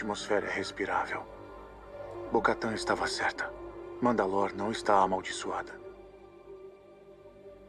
[0.00, 1.22] atmosfera é respirável.
[2.32, 3.52] Bocatan estava certa.
[4.00, 5.78] Mandalor não está amaldiçoada.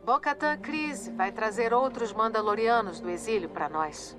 [0.05, 4.17] Bocatan Crise vai trazer outros Mandalorianos do exílio para nós.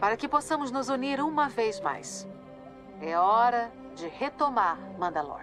[0.00, 2.26] Para que possamos nos unir uma vez mais.
[3.00, 5.42] É hora de retomar Mandalor.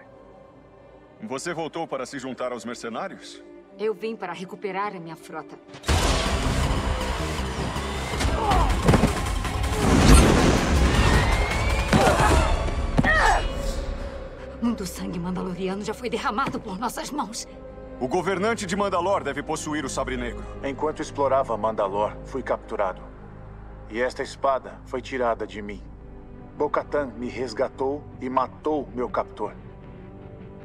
[1.22, 3.42] Você voltou para se juntar aos mercenários?
[3.78, 5.58] Eu vim para recuperar a minha frota.
[14.60, 17.46] Muito sangue mandaloriano já foi derramado por nossas mãos.
[18.00, 20.44] O governante de Mandalor deve possuir o sabre negro.
[20.62, 23.00] Enquanto explorava Mandalor, fui capturado.
[23.90, 25.82] E esta espada foi tirada de mim.
[26.56, 29.54] Bocatan me resgatou e matou meu captor.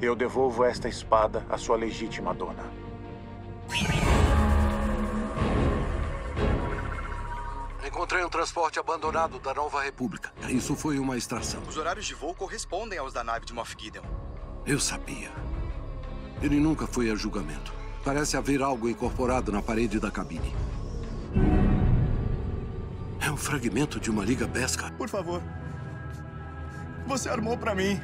[0.01, 2.63] Eu devolvo esta espada à sua legítima dona.
[7.85, 10.31] Encontrei um transporte abandonado da Nova República.
[10.47, 11.61] Isso foi uma extração.
[11.67, 14.03] Os horários de voo correspondem aos da nave de Moff Gideon.
[14.65, 15.31] Eu sabia.
[16.41, 17.73] Ele nunca foi a julgamento.
[18.03, 20.55] Parece haver algo incorporado na parede da cabine.
[23.19, 24.93] É um fragmento de uma liga Beskar.
[24.93, 25.41] Por favor.
[27.07, 27.99] Você armou pra mim.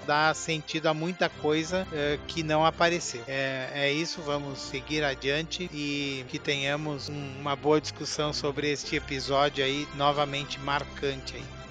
[0.07, 3.23] dar sentido a muita coisa é, que não apareceu.
[3.27, 8.97] É, é, isso, vamos seguir adiante e que tenhamos um, uma boa discussão sobre este
[8.97, 11.62] episódio aí novamente marcante aí.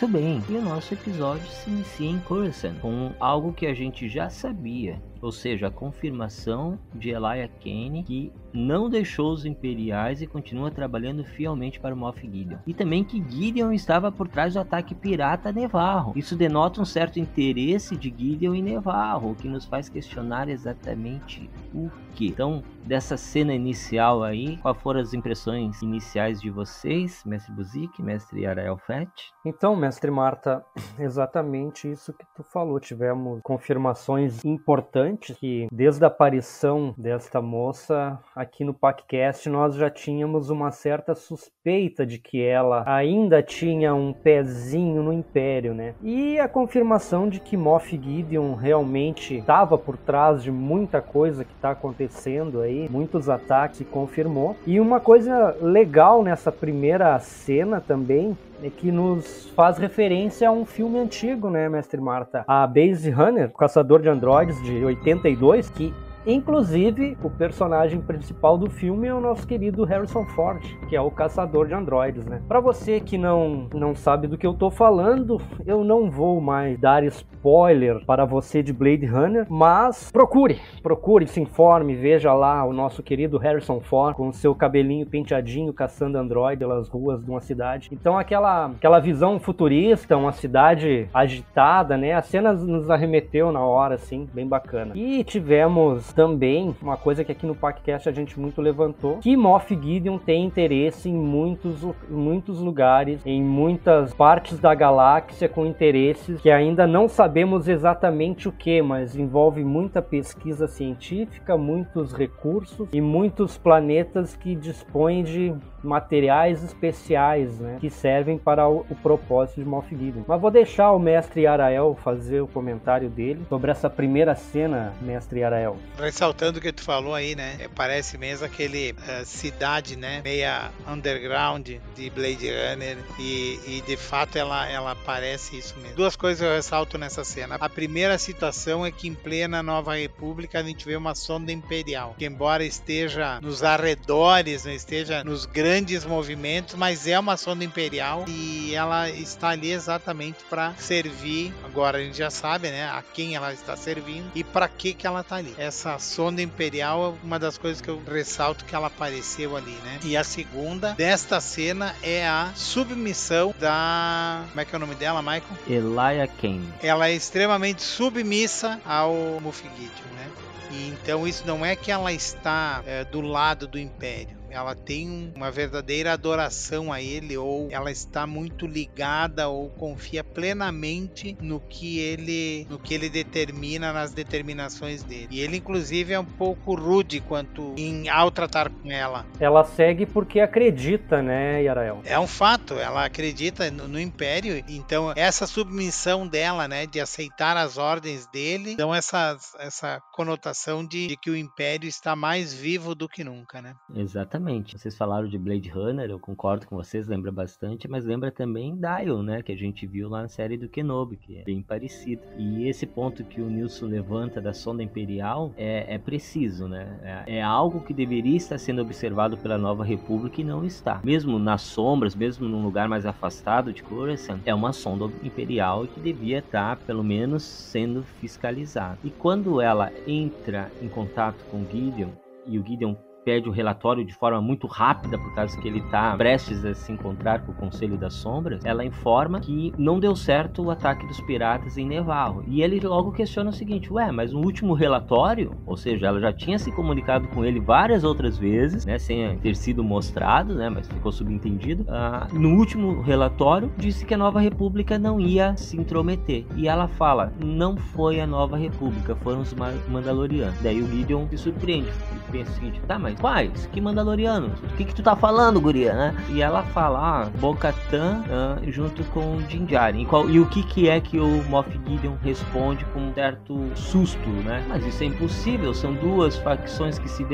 [0.00, 4.08] Muito bem, e o nosso episódio se inicia em Coruscant, com algo que a gente
[4.08, 10.26] já sabia, ou seja, a confirmação de Elijah Kane que não deixou os imperiais e
[10.26, 12.58] continua trabalhando fielmente para o Moff Gideon.
[12.66, 16.12] E também que Gideon estava por trás do ataque pirata Nevarro.
[16.16, 21.48] Isso denota um certo interesse de Gideon em Nevarro, o que nos faz questionar exatamente
[21.74, 22.28] o que.
[22.28, 28.46] Então, dessa cena inicial aí, quais foram as impressões iniciais de vocês, mestre Buzik, mestre
[28.46, 29.10] Arael Fett?
[29.44, 30.64] Então, mestre Marta,
[30.98, 32.80] exatamente isso que tu falou.
[32.80, 40.48] Tivemos confirmações importantes que desde a aparição desta moça aqui no podcast nós já tínhamos
[40.48, 45.94] uma certa suspeita de que ela ainda tinha um pezinho no Império, né?
[46.02, 51.52] E a confirmação de que Moff Gideon realmente estava por trás de muita coisa que
[51.52, 54.56] está acontecendo aí, muitos ataques, confirmou.
[54.66, 60.64] E uma coisa legal nessa primeira cena também é que nos faz referência a um
[60.64, 62.44] filme antigo, né, Mestre Marta?
[62.46, 65.92] A Base Runner, Caçador de Androides, de 82, que
[66.26, 71.10] Inclusive, o personagem principal do filme é o nosso querido Harrison Ford, que é o
[71.10, 72.42] caçador de androides, né?
[72.46, 76.78] Para você que não não sabe do que eu tô falando, eu não vou mais
[76.78, 82.72] dar spoiler para você de Blade Runner, mas procure, procure, se informe, veja lá o
[82.72, 87.88] nosso querido Harrison Ford com seu cabelinho penteadinho caçando android pelas ruas de uma cidade.
[87.90, 92.12] Então aquela aquela visão futurista, uma cidade agitada, né?
[92.12, 94.92] A cena nos arremeteu na hora assim, bem bacana.
[94.94, 99.74] E tivemos também uma coisa que aqui no podcast a gente muito levantou, que Moff
[99.74, 106.50] Gideon tem interesse em muitos muitos lugares, em muitas partes da galáxia com interesses que
[106.50, 113.56] ainda não sabemos exatamente o que, mas envolve muita pesquisa científica, muitos recursos e muitos
[113.56, 119.88] planetas que dispõem de materiais especiais, né, que servem para o, o propósito de Moff
[119.94, 120.22] Gideon.
[120.26, 125.42] Mas vou deixar o mestre Arael fazer o comentário dele sobre essa primeira cena, mestre
[125.42, 125.76] Arael.
[125.98, 130.70] Ressaltando o que tu falou aí, né, é, parece mesmo aquele uh, cidade, né, meia
[130.86, 135.96] underground de Blade Runner e, e, de fato ela, ela parece isso mesmo.
[135.96, 137.56] Duas coisas eu ressalto nessa cena.
[137.60, 142.14] A primeira situação é que em plena Nova República a gente vê uma sonda imperial,
[142.18, 147.62] que embora esteja nos arredores, não esteja nos grandes grandes movimentos, mas é uma sonda
[147.62, 151.54] imperial e ela está ali exatamente para servir.
[151.62, 155.06] Agora a gente já sabe, né, a quem ela está servindo e para que que
[155.06, 155.54] ela está ali.
[155.56, 160.00] Essa sonda imperial é uma das coisas que eu ressalto que ela apareceu ali, né?
[160.02, 164.96] E a segunda desta cena é a submissão da, como é que é o nome
[164.96, 165.44] dela, Michael?
[165.68, 166.68] Elia Kane.
[166.82, 170.28] Ela é extremamente submissa ao Moff Gideon, né?
[170.72, 175.32] E então isso não é que ela está é, do lado do Império ela tem
[175.36, 182.00] uma verdadeira adoração a ele ou ela está muito ligada ou confia plenamente no que
[182.00, 185.28] ele no que ele determina nas determinações dele.
[185.30, 189.24] E ele inclusive é um pouco rude quanto em ao tratar com ela.
[189.38, 192.00] Ela segue porque acredita, né, Yarael?
[192.04, 197.56] É um fato, ela acredita no, no império, então essa submissão dela, né, de aceitar
[197.56, 202.94] as ordens dele, dão essa essa conotação de, de que o império está mais vivo
[202.94, 203.74] do que nunca, né?
[203.94, 204.78] Exatamente Exatamente.
[204.78, 209.22] Vocês falaram de Blade Runner, eu concordo com vocês, lembra bastante, mas lembra também Dial,
[209.22, 209.42] né?
[209.42, 212.22] Que a gente viu lá na série do Kenobi, que é bem parecido.
[212.38, 217.24] E esse ponto que o Nilson levanta da sonda imperial é, é preciso, né?
[217.26, 221.00] É, é, algo que deveria estar sendo observado pela Nova República e não está.
[221.04, 226.00] Mesmo nas sombras, mesmo num lugar mais afastado de Coruscant, é uma sonda imperial que
[226.00, 228.98] devia estar, pelo menos, sendo fiscalizada.
[229.04, 232.10] E quando ela entra em contato com Gideon,
[232.46, 236.16] e o Gideon pede o relatório de forma muito rápida, por causa que ele está
[236.16, 240.62] prestes a se encontrar com o Conselho das Sombras, ela informa que não deu certo
[240.62, 242.44] o ataque dos piratas em Nevarro.
[242.46, 246.32] E ele logo questiona o seguinte: ué, mas no último relatório, ou seja, ela já
[246.32, 250.88] tinha se comunicado com ele várias outras vezes, né, sem ter sido mostrado, né, mas
[250.88, 251.84] ficou subentendido.
[251.88, 256.46] Ah, no último relatório, disse que a Nova República não ia se intrometer.
[256.56, 259.54] E ela fala: não foi a Nova República, foram os
[259.88, 260.60] Mandalorianos.
[260.62, 263.68] Daí o Gideon se surpreende e pensa o seguinte: tá, mas quais?
[263.72, 264.58] Que Mandalorianos?
[264.60, 266.16] O que que tu tá falando, guria, né?
[266.30, 269.66] E ela fala, ah, Bo-Katan uh, junto com Din.
[269.94, 273.70] E, qual, e o que que é que o Moff Gideon responde com um certo
[273.76, 274.64] susto, né?
[274.68, 277.24] Mas isso é impossível, são duas facções que se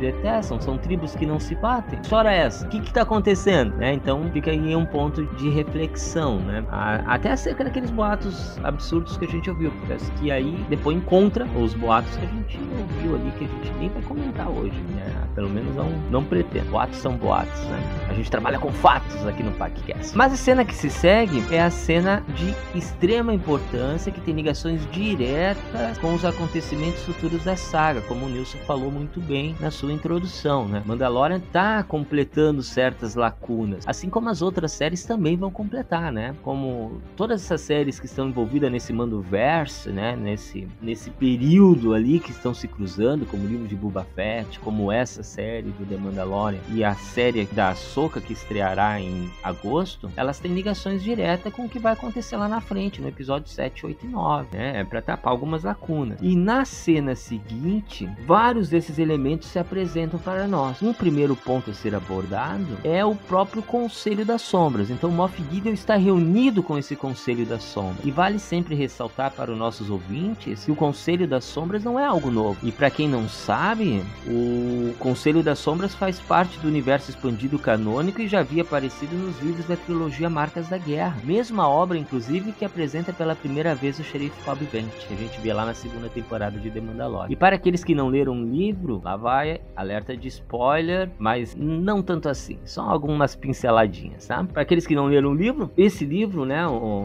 [0.00, 1.98] detestam, são tribos que não se batem.
[1.98, 2.66] Que história é essa?
[2.66, 3.76] O que que tá acontecendo?
[3.76, 3.92] Né?
[3.92, 6.64] Então fica aí um ponto de reflexão, né?
[7.06, 9.72] Até acerca daqueles boatos absurdos que a gente ouviu,
[10.18, 13.88] que aí depois encontra os boatos que a gente ouviu ali, que a gente nem
[13.90, 15.04] vai comentar hoje, né?
[15.34, 16.70] Pelo menos não, não pretendo.
[16.70, 18.06] Boatos são boatos, né?
[18.08, 20.16] A gente trabalha com fatos aqui no podcast.
[20.16, 24.88] Mas a cena que se segue é a cena de extrema importância que tem ligações
[24.90, 29.92] diretas com os acontecimentos futuros da saga, como o Nilson falou muito bem na sua
[29.92, 30.82] introdução, né?
[30.86, 36.34] Mandalorian tá completando certas lacunas, assim como as outras séries também vão completar, né?
[36.42, 40.14] Como todas essas séries que estão envolvidas nesse Mandoverse, né?
[40.14, 44.92] Nesse, nesse período ali que estão se cruzando, como o livro de Boba Fett, como
[44.92, 50.38] essa série do The Mandalorian e a série da Ahsoka que estreará em agosto, elas
[50.38, 54.06] têm ligações diretas com o que vai acontecer lá na frente, no episódio 7, 8
[54.06, 54.80] e 9, né?
[54.80, 56.18] É para tapar algumas lacunas.
[56.20, 60.80] E na cena seguinte, vários desses elementos se apresentam para nós.
[60.82, 64.90] Um primeiro ponto a ser abordado é o próprio Conselho das Sombras.
[64.90, 68.04] Então, Moff Gideon está reunido com esse Conselho das Sombras.
[68.04, 72.04] E vale sempre ressaltar para os nossos ouvintes que o Conselho das Sombras não é
[72.04, 72.58] algo novo.
[72.62, 78.20] E para quem não sabe, O Conselho das Sombras faz parte do universo expandido canônico
[78.20, 81.16] e já havia aparecido nos livros da trilogia Marcas da Guerra.
[81.24, 85.40] Mesma obra, inclusive, que apresenta pela primeira vez o xerife Bob Vent, que a gente
[85.40, 87.32] vê lá na segunda temporada de The Mandalorian.
[87.32, 92.02] E para aqueles que não leram o livro, lá vai alerta de spoiler, mas não
[92.02, 94.44] tanto assim, só algumas pinceladinhas, tá?
[94.44, 96.62] Para aqueles que não leram o livro, esse livro, né,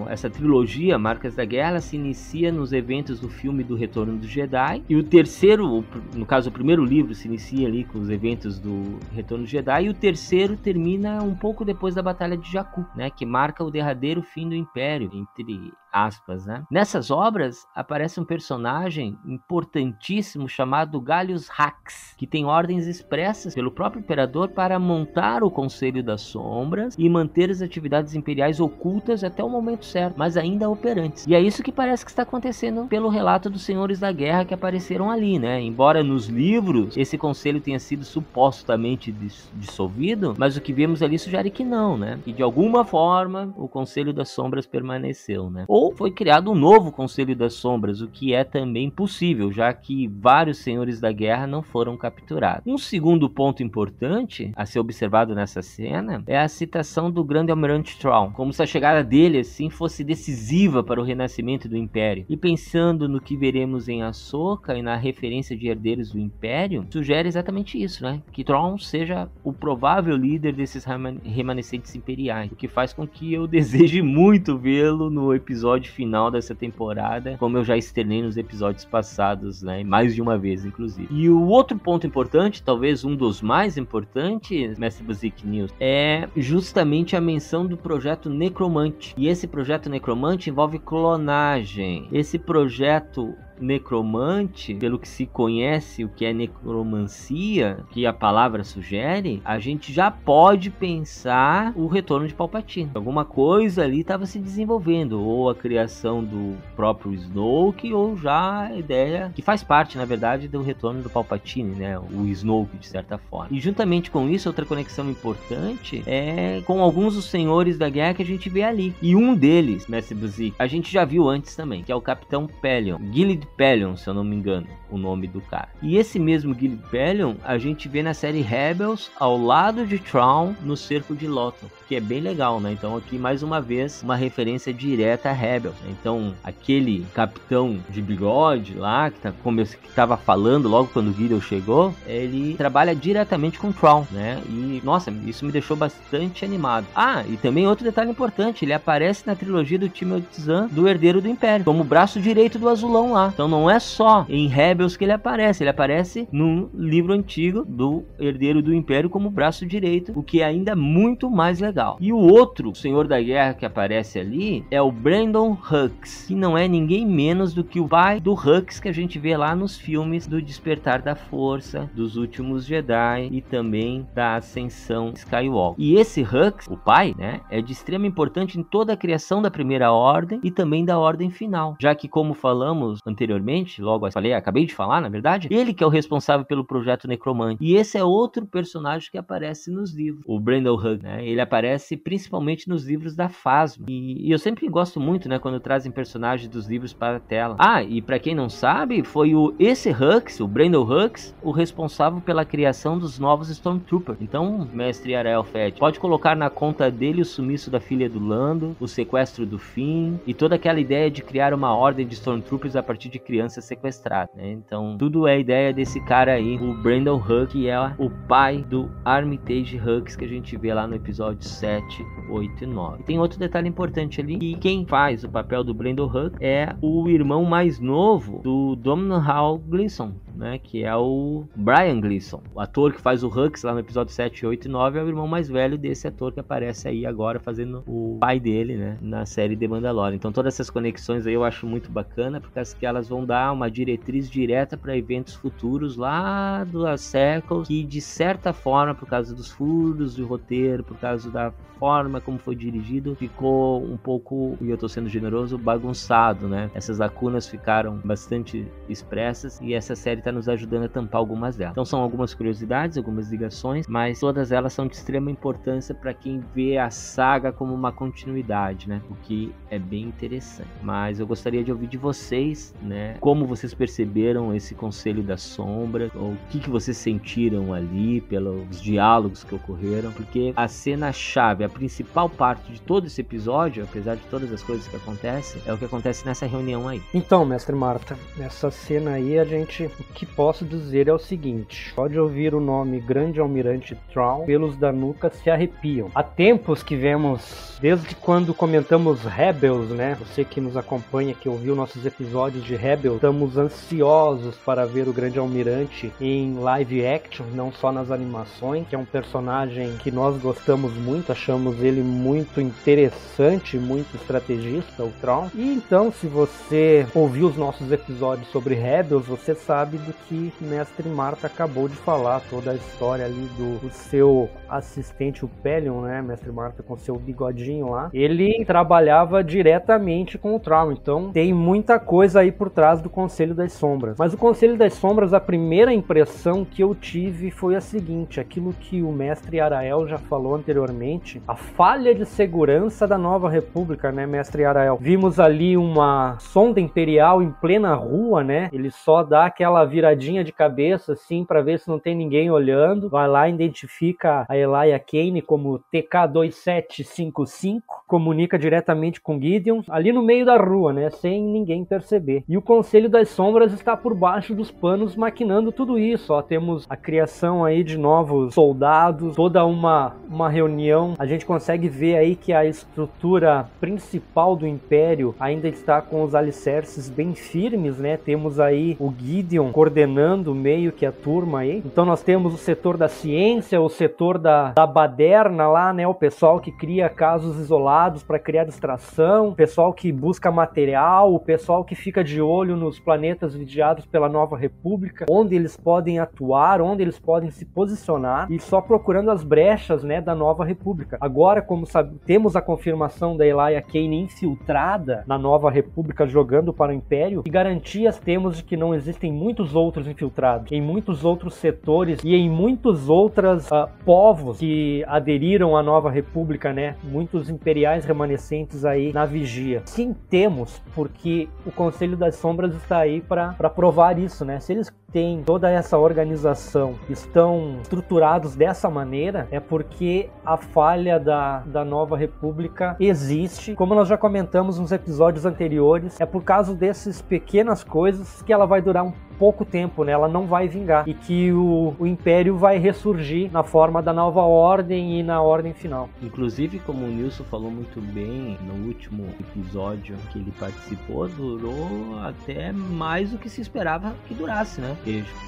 [0.09, 4.83] essa trilogia Marcas da Guerra se inicia nos eventos do filme do Retorno do Jedi
[4.89, 5.85] e o terceiro,
[6.15, 9.89] no caso o primeiro livro se inicia ali com os eventos do Retorno Jedi e
[9.89, 14.21] o terceiro termina um pouco depois da Batalha de Jakku, né, que marca o derradeiro
[14.21, 16.63] fim do Império entre aspas, né?
[16.71, 23.99] Nessas obras aparece um personagem importantíssimo chamado Gallius Rax, que tem ordens expressas pelo próprio
[23.99, 29.49] imperador para montar o Conselho das Sombras e manter as atividades imperiais ocultas até o
[29.49, 31.25] momento certo, mas ainda operantes.
[31.27, 34.53] E é isso que parece que está acontecendo pelo relato dos senhores da guerra que
[34.53, 35.61] apareceram ali, né?
[35.61, 39.11] Embora nos livros esse conselho tenha sido supostamente
[39.55, 42.19] dissolvido, mas o que vemos ali sugere que não, né?
[42.23, 45.65] Que de alguma forma o Conselho das Sombras permaneceu, né?
[45.79, 50.09] Ou foi criado um novo Conselho das Sombras, o que é também possível, já que
[50.09, 52.63] vários senhores da guerra não foram capturados.
[52.67, 57.97] Um segundo ponto importante a ser observado nessa cena é a citação do grande almirante
[57.97, 62.25] Traum, como se a chegada dele assim fosse decisiva para o renascimento do Império.
[62.27, 67.29] E pensando no que veremos em Ahsoka e na referência de herdeiros do Império, sugere
[67.29, 68.21] exatamente isso, né?
[68.33, 70.83] Que Traum seja o provável líder desses
[71.23, 76.31] remanescentes imperiais, o que faz com que eu deseje muito vê-lo no episódio episódio final
[76.31, 79.83] dessa temporada, como eu já externei nos episódios passados, né?
[79.83, 81.07] Mais de uma vez, inclusive.
[81.11, 87.15] E o outro ponto importante, talvez um dos mais importantes, Mestre Buzik News, é justamente
[87.15, 89.13] a menção do projeto Necromante.
[89.15, 92.07] E esse projeto Necromante envolve clonagem.
[92.11, 99.41] Esse projeto necromante, pelo que se conhece o que é necromancia, que a palavra sugere,
[99.43, 102.91] a gente já pode pensar o retorno de Palpatine.
[102.93, 108.75] Alguma coisa ali estava se desenvolvendo, ou a criação do próprio Snoke, ou já a
[108.75, 111.99] ideia que faz parte, na verdade, do retorno do Palpatine, né?
[111.99, 113.49] O Snoke, de certa forma.
[113.51, 118.23] E juntamente com isso, outra conexão importante é com alguns dos senhores da guerra que
[118.23, 118.95] a gente vê ali.
[119.01, 122.47] E um deles, Mestre Buzik, a gente já viu antes também, que é o Capitão
[122.47, 125.69] Pelion, Gilid Pelion, se eu não me engano, o nome do cara.
[125.81, 130.55] E esse mesmo Gilly Pelion a gente vê na série Rebels ao lado de Traum
[130.63, 132.71] no cerco de Lothal, que é bem legal, né?
[132.71, 135.75] Então aqui mais uma vez uma referência direta a Rebels.
[135.89, 141.09] Então aquele capitão de bigode lá que tá como eu, que tava falando logo quando
[141.09, 144.41] o Gideon chegou, ele trabalha diretamente com Traum, né?
[144.47, 146.87] E nossa, isso me deixou bastante animado.
[146.95, 151.21] Ah, e também outro detalhe importante, ele aparece na trilogia do Timothy Zahn do Herdeiro
[151.21, 153.33] do Império, como o braço direito do Azulão lá.
[153.39, 158.03] Então não é só em Rebels que ele aparece, ele aparece no livro antigo do
[158.19, 161.95] Herdeiro do Império como braço direito, o que é ainda muito mais legal.
[162.01, 166.57] E o outro Senhor da Guerra que aparece ali é o Brandon Hux, que não
[166.57, 169.77] é ninguém menos do que o pai do Hux que a gente vê lá nos
[169.77, 175.81] filmes do Despertar da Força, dos Últimos Jedi e também da Ascensão Skywalker.
[175.81, 179.49] E esse Hux, o pai, né, é de extrema importância em toda a criação da
[179.49, 184.33] Primeira Ordem e também da Ordem Final, já que como falamos anteriormente anteriormente, logo falei,
[184.33, 187.63] acabei de falar, na verdade, ele que é o responsável pelo projeto Necromante.
[187.63, 191.25] E esse é outro personagem que aparece nos livros, o Brandon Hug, né?
[191.25, 193.85] Ele aparece principalmente nos livros da Phasma.
[193.87, 197.55] E, e, eu sempre gosto muito, né, quando trazem personagens dos livros para a tela.
[197.59, 202.21] Ah, e para quem não sabe, foi o esse Hux, o Brandon Hux, o responsável
[202.21, 204.21] pela criação dos novos Stormtroopers.
[204.21, 208.75] Então, mestre Arael Fett, pode colocar na conta dele o sumiço da filha do Lando,
[208.79, 212.83] o sequestro do Finn e toda aquela ideia de criar uma ordem de Stormtroopers a
[212.83, 214.51] partir de criança sequestrada, né?
[214.51, 218.89] Então, tudo é ideia desse cara aí, o Brandon Huck, que é o pai do
[219.03, 223.03] Armitage Hooks que a gente vê lá no episódio 7, 8 e 9.
[223.03, 227.09] Tem outro detalhe importante ali, que quem faz o papel do Brandon Huck é o
[227.09, 232.41] irmão mais novo do Domhnall Hall Gleeson, né, que é o Brian Gleeson.
[232.53, 235.07] O ator que faz o Hux lá no episódio 7, 8 e 9 é o
[235.07, 239.25] irmão mais velho desse ator que aparece aí agora fazendo o pai dele, né, na
[239.25, 240.15] série The Mandalorian.
[240.15, 244.29] Então todas essas conexões aí eu acho muito bacana, porque elas vão dar uma diretriz
[244.29, 250.15] direta para eventos futuros lá do séculos que de certa forma, por causa dos furos
[250.15, 254.87] de roteiro, por causa da forma como foi dirigido, ficou um pouco, e eu tô
[254.87, 256.69] sendo generoso, bagunçado, né?
[256.73, 261.55] Essas lacunas ficaram bastante expressas e essa série tá estar nos ajudando a tampar algumas
[261.55, 261.73] delas.
[261.73, 266.43] Então são algumas curiosidades, algumas ligações, mas todas elas são de extrema importância para quem
[266.53, 269.01] vê a saga como uma continuidade, né?
[269.09, 270.69] O que é bem interessante.
[270.83, 273.15] Mas eu gostaria de ouvir de vocês, né?
[273.19, 278.81] Como vocês perceberam esse Conselho da Sombra, ou o que, que vocês sentiram ali pelos
[278.81, 284.23] diálogos que ocorreram, porque a cena-chave, a principal parte de todo esse episódio, apesar de
[284.23, 287.01] todas as coisas que acontecem, é o que acontece nessa reunião aí.
[287.13, 291.93] Então, mestre Marta, nessa cena aí a gente, o que posso dizer é o seguinte:
[291.95, 296.09] pode ouvir o nome Grande Almirante Traum, pelos da nuca se arrepiam.
[296.13, 300.17] Há tempos que vemos, desde quando comentamos Rebels, né?
[300.19, 305.13] Você que nos acompanha, que ouviu nossos episódios de Rebels, estamos ansiosos para ver o
[305.13, 310.39] Grande Almirante em live action, não só nas animações, que é um personagem que nós
[310.41, 315.49] gostamos muito, achamos ele muito interessante, muito estrategista, o Traum.
[315.53, 321.07] E então, se você ouviu os nossos episódios sobre Rebels, você sabe do que Mestre
[321.09, 326.21] Marta acabou de falar, toda a história ali do, do seu assistente, o Pelion, né,
[326.21, 328.09] Mestre Marta, com seu bigodinho lá.
[328.13, 333.53] Ele trabalhava diretamente com o Traum, então tem muita coisa aí por trás do Conselho
[333.53, 334.15] das Sombras.
[334.17, 338.73] Mas o Conselho das Sombras, a primeira impressão que eu tive foi a seguinte: aquilo
[338.73, 344.27] que o mestre Arael já falou anteriormente, a falha de segurança da Nova República, né,
[344.27, 344.99] mestre Arael?
[345.01, 348.69] Vimos ali uma sonda imperial em plena rua, né?
[348.71, 353.09] Ele só dá aquela viradinha de cabeça assim para ver se não tem ninguém olhando.
[353.09, 360.45] Vai lá, identifica a Elia Kane como TK2755, comunica diretamente com Gideon ali no meio
[360.45, 362.43] da rua, né, sem ninguém perceber.
[362.47, 366.31] E o Conselho das Sombras está por baixo dos panos maquinando tudo isso.
[366.31, 371.15] Ó, temos a criação aí de novos soldados, toda uma uma reunião.
[371.17, 376.35] A gente consegue ver aí que a estrutura principal do Império ainda está com os
[376.35, 378.17] alicerces bem firmes, né?
[378.17, 381.81] Temos aí o Gideon coordenando meio que a turma aí.
[381.85, 386.07] Então nós temos o setor da ciência, o setor da, da baderna lá, né?
[386.07, 391.39] O pessoal que cria casos isolados para criar distração, o pessoal que busca material, o
[391.39, 396.81] pessoal que fica de olho nos planetas vigiados pela Nova República, onde eles podem atuar,
[396.81, 401.17] onde eles podem se posicionar e só procurando as brechas, né, da Nova República.
[401.19, 406.91] Agora, como sabe, temos a confirmação da Elia Kane infiltrada na Nova República jogando para
[406.91, 411.55] o Império, e garantias temos de que não existem muitos outros infiltrados em muitos outros
[411.55, 416.95] setores e em muitos outros uh, povos que aderiram à Nova República, né?
[417.03, 419.81] Muitos imperiais remanescentes aí na vigia.
[419.85, 424.59] Sim, temos, porque o Conselho das Sombras está aí para provar isso, né?
[424.59, 431.59] Se eles têm toda essa organização, estão estruturados dessa maneira, é porque a falha da,
[431.59, 433.73] da Nova República existe.
[433.73, 438.65] Como nós já comentamos nos episódios anteriores, é por causa dessas pequenas coisas que ela
[438.65, 440.11] vai durar um pouco tempo, né?
[440.11, 441.07] Ela não vai vingar.
[441.07, 445.73] E que o, o Império vai ressurgir na forma da nova ordem e na ordem
[445.73, 446.09] final.
[446.21, 452.73] Inclusive, como o Nilson falou muito bem no último episódio que ele participou, durou até
[452.73, 454.97] mais do que se esperava que durasse, né?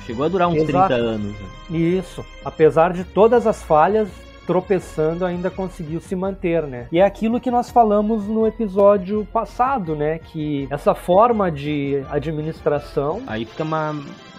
[0.06, 0.88] Chegou a durar uns Exato.
[0.88, 1.34] 30 anos.
[1.34, 1.78] Né?
[1.78, 2.26] Isso.
[2.46, 4.10] Apesar de todas as falhas,
[4.52, 6.88] tropeçando ainda conseguiu se manter, né?
[6.92, 10.20] E é aquilo que nós falamos no episódio passado, né?
[10.20, 13.22] Que essa forma de administração.
[13.28, 13.96] Aí fica uma,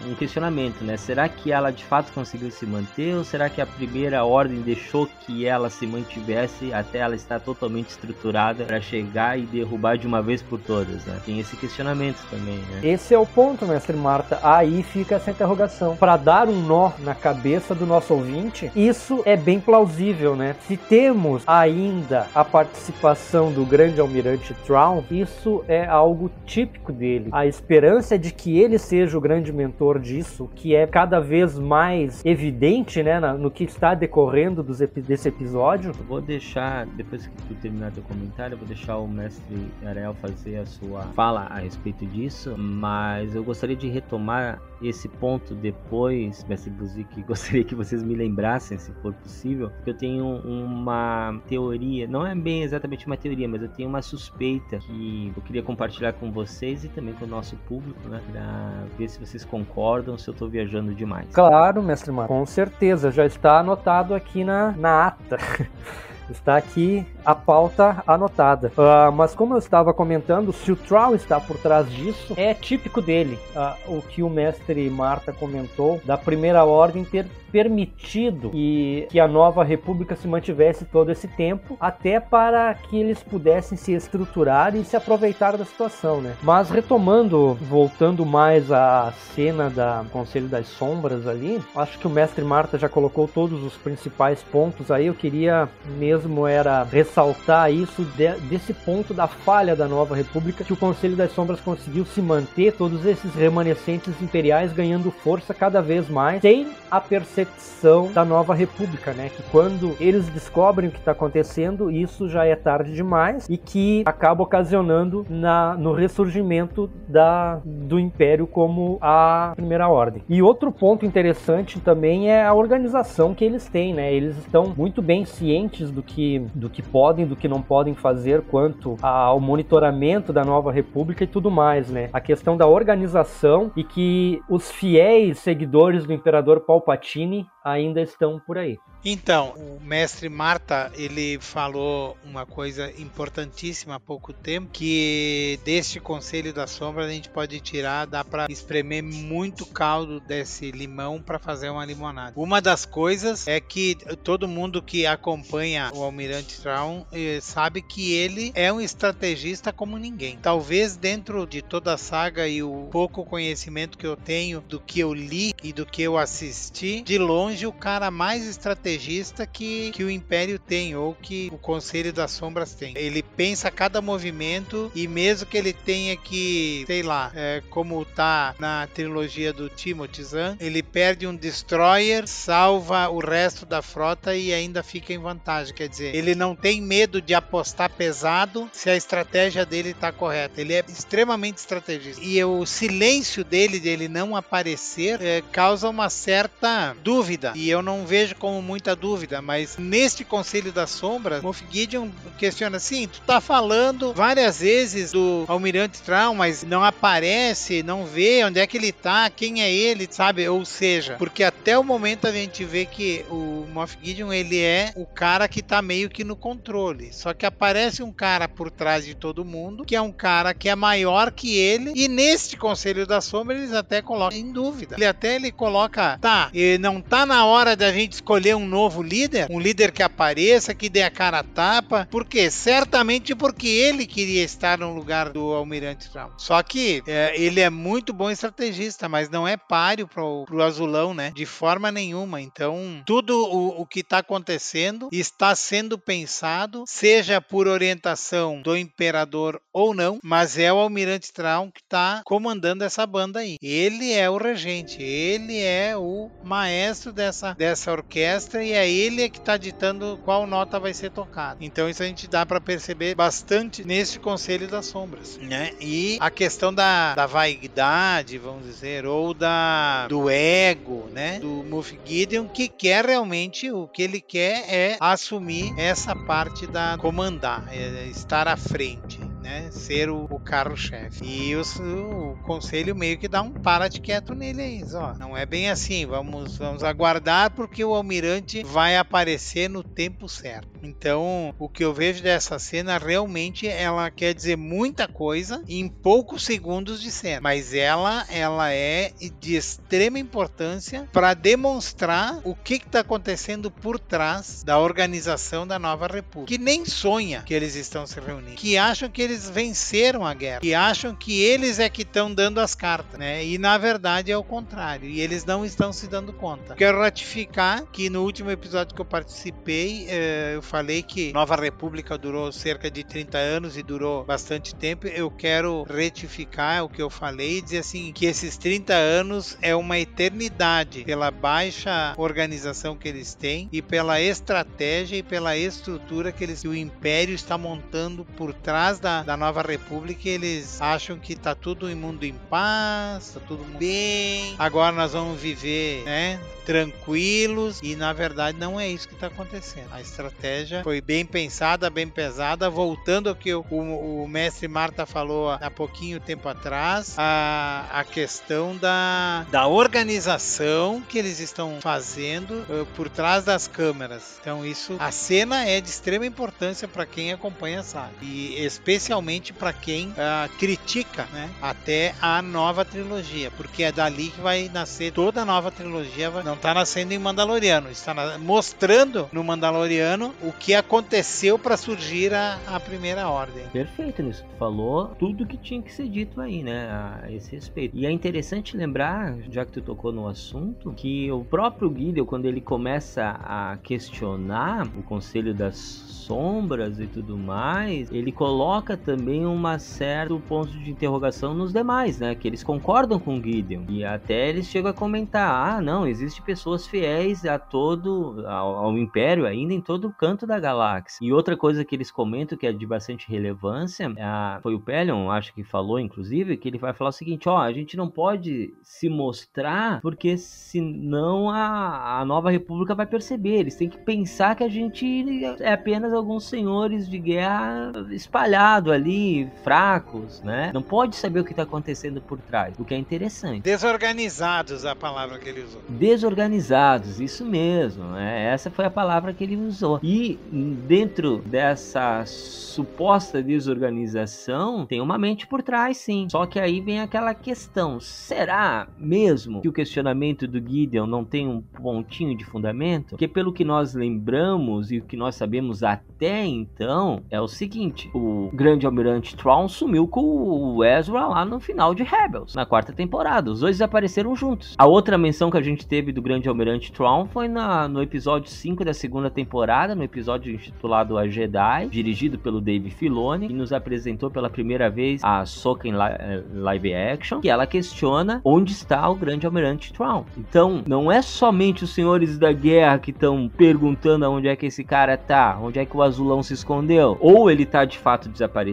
[0.07, 0.96] um questionamento, né?
[0.96, 5.09] Será que ela de fato conseguiu se manter ou será que a primeira ordem deixou
[5.26, 10.22] que ela se mantivesse até ela estar totalmente estruturada para chegar e derrubar de uma
[10.22, 11.20] vez por todas, né?
[11.24, 12.81] Tem esse questionamento também, né?
[12.83, 14.38] Esse é o ponto, mestre Marta.
[14.42, 15.96] Aí fica essa interrogação.
[15.96, 20.57] Para dar um nó na cabeça do nosso ouvinte, isso é bem plausível, né?
[20.66, 27.28] Se temos ainda a participação do grande almirante Traum, isso é algo típico dele.
[27.33, 31.59] A esperança é de que ele seja o grande mentor disso, que é cada vez
[31.59, 35.92] mais evidente, né, no que está decorrendo dos, desse episódio.
[36.07, 40.59] vou deixar, depois que tu terminar teu comentário, eu vou deixar o mestre Ariel fazer
[40.59, 46.71] a sua fala a respeito disso, mas eu gostaria de retomar esse ponto depois, mestre
[46.71, 52.27] Buzik, gostaria que vocês me lembrassem, se for possível, porque eu tenho uma teoria, não
[52.27, 56.31] é bem exatamente uma teoria, mas eu tenho uma suspeita que eu queria compartilhar com
[56.31, 60.33] vocês e também com o nosso público, né, para ver se vocês concordam se eu
[60.33, 61.29] estou viajando demais.
[61.33, 65.38] Claro, mestre Marco, com certeza, já está anotado aqui na, na ata.
[66.31, 68.73] Está aqui a pauta anotada.
[68.77, 73.01] Uh, mas como eu estava comentando, se o Troll está por trás disso, é típico
[73.01, 73.39] dele.
[73.55, 79.29] Uh, o que o mestre Marta comentou da primeira ordem ter permitido que, que a
[79.29, 84.83] nova república se mantivesse todo esse tempo, até para que eles pudessem se estruturar e
[84.85, 86.35] se aproveitar da situação, né?
[86.43, 92.43] Mas retomando, voltando mais à cena da Conselho das Sombras ali, acho que o mestre
[92.43, 95.07] Marta já colocou todos os principais pontos aí.
[95.07, 96.12] Eu queria mesmo
[96.48, 101.33] era ressaltar isso de, desse ponto da falha da nova república, que o Conselho das
[101.33, 107.01] Sombras conseguiu se manter, todos esses remanescentes imperiais ganhando força cada vez mais, sem a
[107.01, 109.31] percepção da nova república, né?
[109.35, 114.03] Que quando eles descobrem o que está acontecendo, isso já é tarde demais e que
[114.05, 120.22] acaba ocasionando na, no ressurgimento da, do império como a primeira ordem.
[120.29, 124.12] E outro ponto interessante também é a organização que eles têm, né?
[124.12, 128.43] Eles estão muito bem cientes do que, do que podem, do que não podem fazer
[128.43, 132.11] quanto ao monitoramento da nova república e tudo mais, né?
[132.12, 138.59] A questão da organização e que os fiéis seguidores do imperador Palpatine ainda estão por
[138.59, 138.79] aí.
[139.05, 146.53] Então, o mestre Marta, ele falou uma coisa importantíssima há pouco tempo, que deste Conselho
[146.53, 151.68] da Sombra a gente pode tirar, dá para espremer muito caldo desse limão para fazer
[151.70, 152.33] uma limonada.
[152.37, 158.14] Uma das coisas é que todo mundo que acompanha o Almirante Traum eh, sabe que
[158.14, 160.38] ele é um estrategista como ninguém.
[160.40, 165.01] Talvez dentro de toda a saga e o pouco conhecimento que eu tenho do que
[165.01, 170.05] eu li e do que eu assisti, de longe o cara mais estrategista que, que
[170.05, 172.95] o Império tem, ou que o Conselho das Sombras tem.
[172.97, 178.55] Ele pensa cada movimento e mesmo que ele tenha que, sei lá, é, como tá
[178.59, 184.53] na trilogia do Timothy Zahn, ele perde um destroyer, salva o resto da frota e
[184.53, 185.75] ainda fica em vantagem.
[185.75, 190.61] Quer dizer, ele não tem medo de apostar pesado se a estratégia dele está correta.
[190.61, 192.23] Ele é extremamente estrategista.
[192.23, 197.41] E o silêncio dele, dele não aparecer, é, causa uma certa dúvida.
[197.55, 202.76] E eu não vejo como muita dúvida, mas neste Conselho das Sombras, Moff Gideon questiona
[202.76, 208.61] assim: tu tá falando várias vezes do Almirante Traum, mas não aparece, não vê onde
[208.61, 210.48] é que ele tá, quem é ele, sabe?
[210.48, 214.92] Ou seja, porque até o momento a gente vê que o Moff Gideon ele é
[214.96, 217.12] o cara que tá meio que no controle.
[217.12, 220.68] Só que aparece um cara por trás de todo mundo, que é um cara que
[220.68, 224.96] é maior que ele, e neste Conselho das Sombras eles até colocam em dúvida.
[224.96, 229.03] Ele até ele coloca, tá, e não tá na hora da gente escolher um novo
[229.03, 232.07] líder, um líder que apareça, que dê a cara a tapa.
[232.11, 232.51] Por quê?
[232.51, 236.31] Certamente porque ele queria estar no lugar do Almirante Traum.
[236.37, 241.14] Só que é, ele é muito bom estrategista, mas não é páreo pro, pro azulão,
[241.14, 241.33] né?
[241.35, 242.40] De forma nenhuma.
[242.40, 249.61] Então, tudo o, o que está acontecendo está sendo pensado, seja por orientação do imperador
[249.73, 253.57] ou não, mas é o Almirante Traum que está comandando essa banda aí.
[253.62, 259.39] Ele é o regente, ele é o maestro dessa, dessa orquestra e é ele que
[259.39, 261.57] está ditando qual nota vai ser tocada.
[261.61, 265.73] Então isso a gente dá para perceber bastante nesse Conselho das Sombras, né?
[265.81, 271.39] E a questão da, da vaidade, vamos dizer, ou da do ego, né?
[271.39, 276.97] Do Moff Gideon que quer realmente o que ele quer é assumir essa parte da
[276.99, 281.24] comandar, é estar à frente né, ser o, o carro-chefe.
[281.24, 285.14] E o conselho meio que dá um para de quieto nele aí, ó.
[285.14, 290.68] Não é bem assim, vamos, vamos aguardar porque o almirante vai aparecer no tempo certo.
[290.83, 296.44] Então, o que eu vejo dessa cena realmente ela quer dizer muita coisa em poucos
[296.44, 303.00] segundos de cena, mas ela ela é de extrema importância para demonstrar o que está
[303.00, 308.18] acontecendo por trás da organização da nova república, que nem sonha que eles estão se
[308.20, 312.03] reunindo, que acham que eles eles venceram a guerra e acham que eles é que
[312.03, 313.45] estão dando as cartas, né?
[313.45, 316.75] E na verdade é o contrário, e eles não estão se dando conta.
[316.75, 322.18] Quero ratificar que no último episódio que eu participei, eh, eu falei que Nova República
[322.18, 325.07] durou cerca de 30 anos e durou bastante tempo.
[325.07, 329.75] Eu quero retificar o que eu falei e dizer assim que esses 30 anos é
[329.75, 336.45] uma eternidade pela baixa organização que eles têm e pela estratégia e pela estrutura que,
[336.45, 341.37] eles, que o Império está montando por trás da, da Nova República, eles acham que
[341.37, 344.55] tá tudo em mundo em paz, tá tudo bem.
[344.59, 349.89] Agora nós vamos viver, né, tranquilos e na verdade não é isso que está acontecendo.
[349.93, 355.07] A estratégia foi bem pensada, bem pesada, voltando ao que o, o, o mestre Marta
[355.07, 362.65] falou há pouquinho tempo atrás, a, a questão da, da organização que eles estão fazendo
[362.69, 364.39] uh, por trás das câmeras.
[364.41, 369.12] Então isso, a cena é de extrema importância para quem acompanha a saga e especialmente
[369.59, 375.12] para quem uh, critica, né, até a nova trilogia, porque é dali que vai nascer
[375.12, 376.31] toda a nova trilogia.
[376.44, 382.33] Não está nascendo em Mandaloriano, está na, mostrando no Mandaloriano o que aconteceu para surgir
[382.33, 383.64] a, a, primeira ordem.
[383.72, 386.88] Perfeito, nisso tu falou tudo que tinha que ser dito aí, né,
[387.22, 387.96] a esse respeito.
[387.96, 392.46] E é interessante lembrar, já que tu tocou no assunto, que o próprio Gideon, quando
[392.46, 399.79] ele começa a questionar o Conselho das sombras e tudo mais, ele coloca também uma
[399.79, 402.35] certo ponto de interrogação nos demais, né?
[402.35, 403.83] Que eles concordam com Gideon.
[403.88, 408.99] E até eles chegam a comentar: ah, não, existe pessoas fiéis a todo, ao, ao
[408.99, 411.25] Império, ainda em todo canto da galáxia.
[411.27, 415.31] E outra coisa que eles comentam que é de bastante relevância, a, foi o Pelion,
[415.31, 418.73] acho que falou, inclusive, que ele vai falar o seguinte: ó, a gente não pode
[418.83, 423.61] se mostrar, porque senão a, a nova república vai perceber.
[423.61, 429.48] Eles têm que pensar que a gente é apenas alguns senhores de guerra espalhados ali,
[429.62, 430.70] fracos, né?
[430.72, 433.62] Não pode saber o que está acontecendo por trás, o que é interessante.
[433.62, 435.83] Desorganizados a palavra que ele usou.
[435.88, 438.05] Desorganizados, isso mesmo.
[438.05, 438.52] Né?
[438.52, 440.00] Essa foi a palavra que ele usou.
[440.02, 440.38] E
[440.87, 446.26] dentro dessa suposta desorganização, tem uma mente por trás, sim.
[446.31, 451.48] Só que aí vem aquela questão: será mesmo que o questionamento do Gideon não tem
[451.48, 453.11] um pontinho de fundamento?
[453.11, 457.48] Porque pelo que nós lembramos e o que nós sabemos até até então é o
[457.48, 462.66] seguinte: o grande almirante Thrawn sumiu com o Ezra lá no final de Rebels, na
[462.66, 463.51] quarta temporada.
[463.51, 464.75] Os dois desapareceram juntos.
[464.79, 468.51] A outra menção que a gente teve do grande almirante Thrawn foi na, no episódio
[468.51, 473.73] 5 da segunda temporada, no episódio intitulado A Jedi, dirigido pelo Dave Filoni, que nos
[473.73, 479.09] apresentou pela primeira vez a Soka em eh, live action, que ela questiona onde está
[479.09, 480.25] o grande almirante Thrawn.
[480.37, 484.85] Então, não é somente os senhores da guerra que estão perguntando aonde é que esse
[484.85, 487.16] cara tá, onde é que o azulão se escondeu.
[487.21, 488.72] Ou ele tá de fato desaparecido,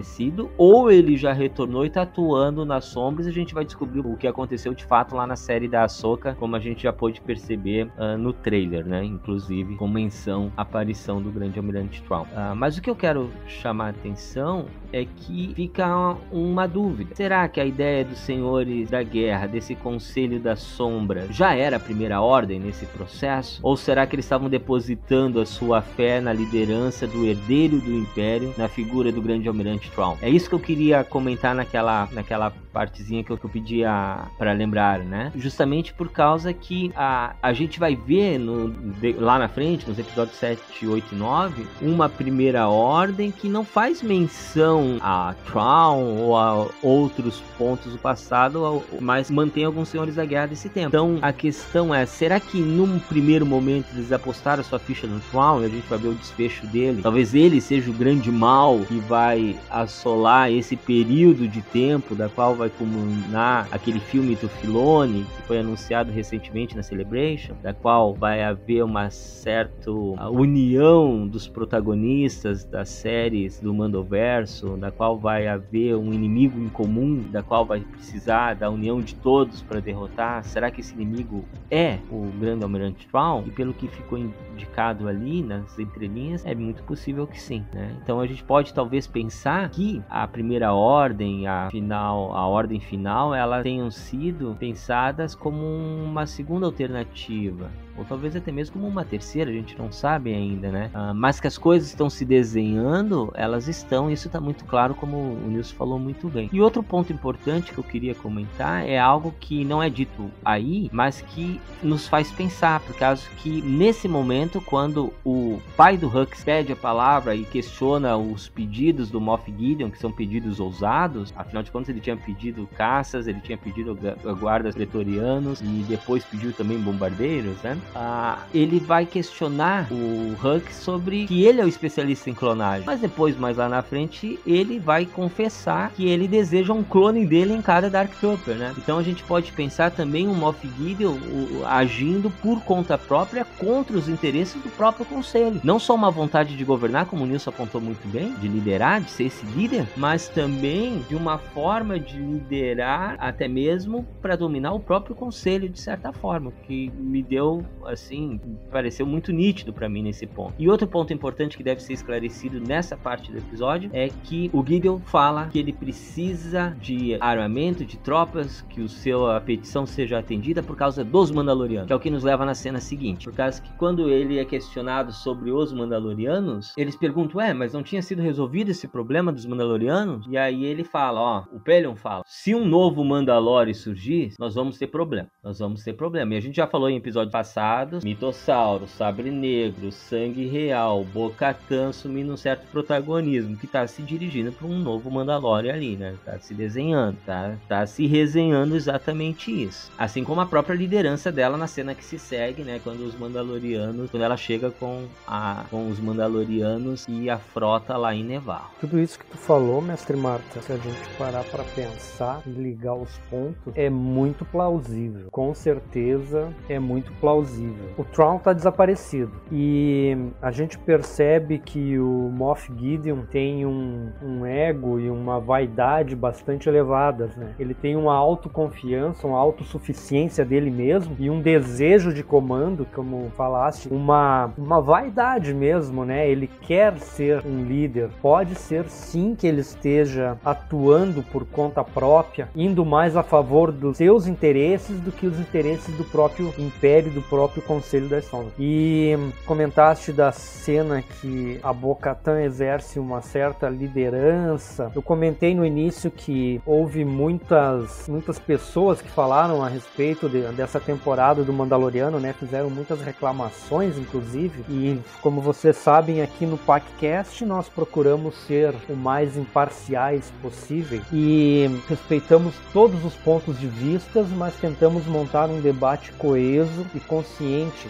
[0.57, 4.27] ou ele já retornou e tá atuando nas sombras a gente vai descobrir o que
[4.27, 8.17] aconteceu de fato lá na série da Ahsoka, como a gente já pôde perceber uh,
[8.17, 9.03] no trailer, né?
[9.03, 12.23] Inclusive com menção à aparição do grande almirante Thrawn.
[12.23, 17.15] Uh, mas o que eu quero chamar a atenção é que fica uma dúvida.
[17.15, 21.79] Será que a ideia dos senhores da guerra, desse conselho da sombra, já era a
[21.79, 23.59] primeira ordem nesse processo?
[23.63, 28.53] Ou será que eles estavam depositando a sua fé na liderança do herdeiro do império,
[28.57, 30.17] na figura do grande almirante Thrawn?
[30.21, 34.53] É isso que eu queria comentar naquela, naquela partezinha que eu, que eu pedia para
[34.53, 35.31] lembrar, né?
[35.35, 39.99] Justamente por causa que a, a gente vai ver no, de, lá na frente, nos
[39.99, 46.37] episódios 7, 8 e 9, uma primeira ordem que não faz menção a Crown ou
[46.37, 50.87] a outros pontos do passado, mas mantém alguns senhores da guerra desse tempo.
[50.87, 55.19] Então a questão é: será que num primeiro momento eles apostaram a sua ficha no
[55.31, 57.01] Crown e a gente vai ver o desfecho dele?
[57.01, 62.55] Talvez ele seja o grande mal que vai assolar esse período de tempo da qual
[62.55, 68.43] vai culminar aquele filme do Filone que foi anunciado recentemente na Celebration, da qual vai
[68.43, 76.13] haver uma certa união dos protagonistas das séries do Mandoverso da qual vai haver um
[76.13, 80.43] inimigo em comum, da qual vai precisar da união de todos para derrotar?
[80.43, 83.43] Será que esse inimigo é o grande almirante Thrawn?
[83.47, 87.65] E pelo que ficou indicado ali nas entrelinhas, é muito possível que sim.
[87.73, 87.95] Né?
[88.03, 93.33] Então a gente pode talvez pensar que a primeira ordem, a final, a ordem final,
[93.33, 97.69] elas tenham sido pensadas como uma segunda alternativa
[97.99, 100.89] ou talvez até mesmo como uma terceira, a gente não sabe ainda, né?
[100.93, 105.17] Ah, mas que as coisas estão se desenhando, elas estão, isso está muito claro, como
[105.17, 106.49] o Nilson falou muito bem.
[106.51, 110.89] E outro ponto importante que eu queria comentar é algo que não é dito aí,
[110.93, 116.43] mas que nos faz pensar, por causa que nesse momento, quando o pai do Hux
[116.43, 121.63] pede a palavra e questiona os pedidos do Moff Gideon, que são pedidos ousados, afinal
[121.63, 123.97] de contas ele tinha pedido caças, ele tinha pedido
[124.39, 127.77] guardas pretorianos e depois pediu também bombardeiros, né?
[127.95, 132.85] Ah, ele vai questionar o Huck sobre que ele é o especialista em clonagem.
[132.85, 137.53] Mas depois, mais lá na frente, ele vai confessar que ele deseja um clone dele
[137.53, 138.73] em cada Dark Trooper, né?
[138.77, 141.17] Então a gente pode pensar também um Moff Gideon
[141.65, 145.59] agindo por conta própria contra os interesses do próprio conselho.
[145.63, 149.09] Não só uma vontade de governar, como o Nilson apontou muito bem, de liderar, de
[149.09, 154.79] ser esse líder, mas também de uma forma de liderar até mesmo para dominar o
[154.79, 158.39] próprio conselho de certa forma, que me deu assim,
[158.71, 160.53] pareceu muito nítido para mim nesse ponto.
[160.57, 164.65] E outro ponto importante que deve ser esclarecido nessa parte do episódio é que o
[164.65, 170.19] Gideon fala que ele precisa de armamento, de tropas, que o seu a petição seja
[170.19, 173.25] atendida por causa dos Mandalorianos, que é o que nos leva na cena seguinte.
[173.25, 177.83] Por causa que quando ele é questionado sobre os Mandalorianos, eles perguntam: "É, mas não
[177.83, 182.23] tinha sido resolvido esse problema dos Mandalorianos?" E aí ele fala, ó, o Pelion fala:
[182.25, 185.29] "Se um novo Mandalore surgir, nós vamos ter problema.
[185.43, 187.58] Nós vamos ter problema." E a gente já falou em episódio passado,
[188.03, 194.67] Mitossauro, Sabre Negro, Sangue Real, Bo-Katan assumindo um certo protagonismo, que tá se dirigindo para
[194.67, 196.15] um novo Mandalore ali, né?
[196.25, 199.91] Tá se desenhando, tá, tá se resenhando exatamente isso.
[199.97, 202.79] Assim como a própria liderança dela na cena que se segue, né?
[202.83, 208.15] Quando os Mandalorianos, quando ela chega com, a, com os Mandalorianos e a frota lá
[208.15, 208.71] em Nevarro.
[208.79, 212.95] Tudo isso que tu falou, mestre Marta, se a gente parar para pensar e ligar
[212.95, 215.27] os pontos, é muito plausível.
[215.31, 217.48] Com certeza é muito plausível.
[217.97, 224.45] O Tron tá desaparecido e a gente percebe que o Moff Gideon tem um, um
[224.45, 227.53] ego e uma vaidade bastante elevadas, né?
[227.59, 233.89] Ele tem uma autoconfiança, uma autossuficiência dele mesmo e um desejo de comando, como falaste,
[233.91, 236.29] uma, uma vaidade mesmo, né?
[236.29, 238.09] Ele quer ser um líder.
[238.21, 243.97] Pode ser sim que ele esteja atuando por conta própria, indo mais a favor dos
[243.97, 248.53] seus interesses do que os interesses do próprio império, do próprio conselho das sombras.
[248.59, 249.15] E
[249.45, 254.91] comentaste da cena que a Bocatan exerce uma certa liderança.
[254.95, 260.79] Eu comentei no início que houve muitas muitas pessoas que falaram a respeito de, dessa
[260.79, 262.33] temporada do Mandaloriano, né?
[262.33, 264.63] Fizeram muitas reclamações, inclusive.
[264.69, 271.69] E como vocês sabem, aqui no PacCast nós procuramos ser o mais imparciais possível e
[271.87, 277.28] respeitamos todos os pontos de vista, mas tentamos montar um debate coeso e consciente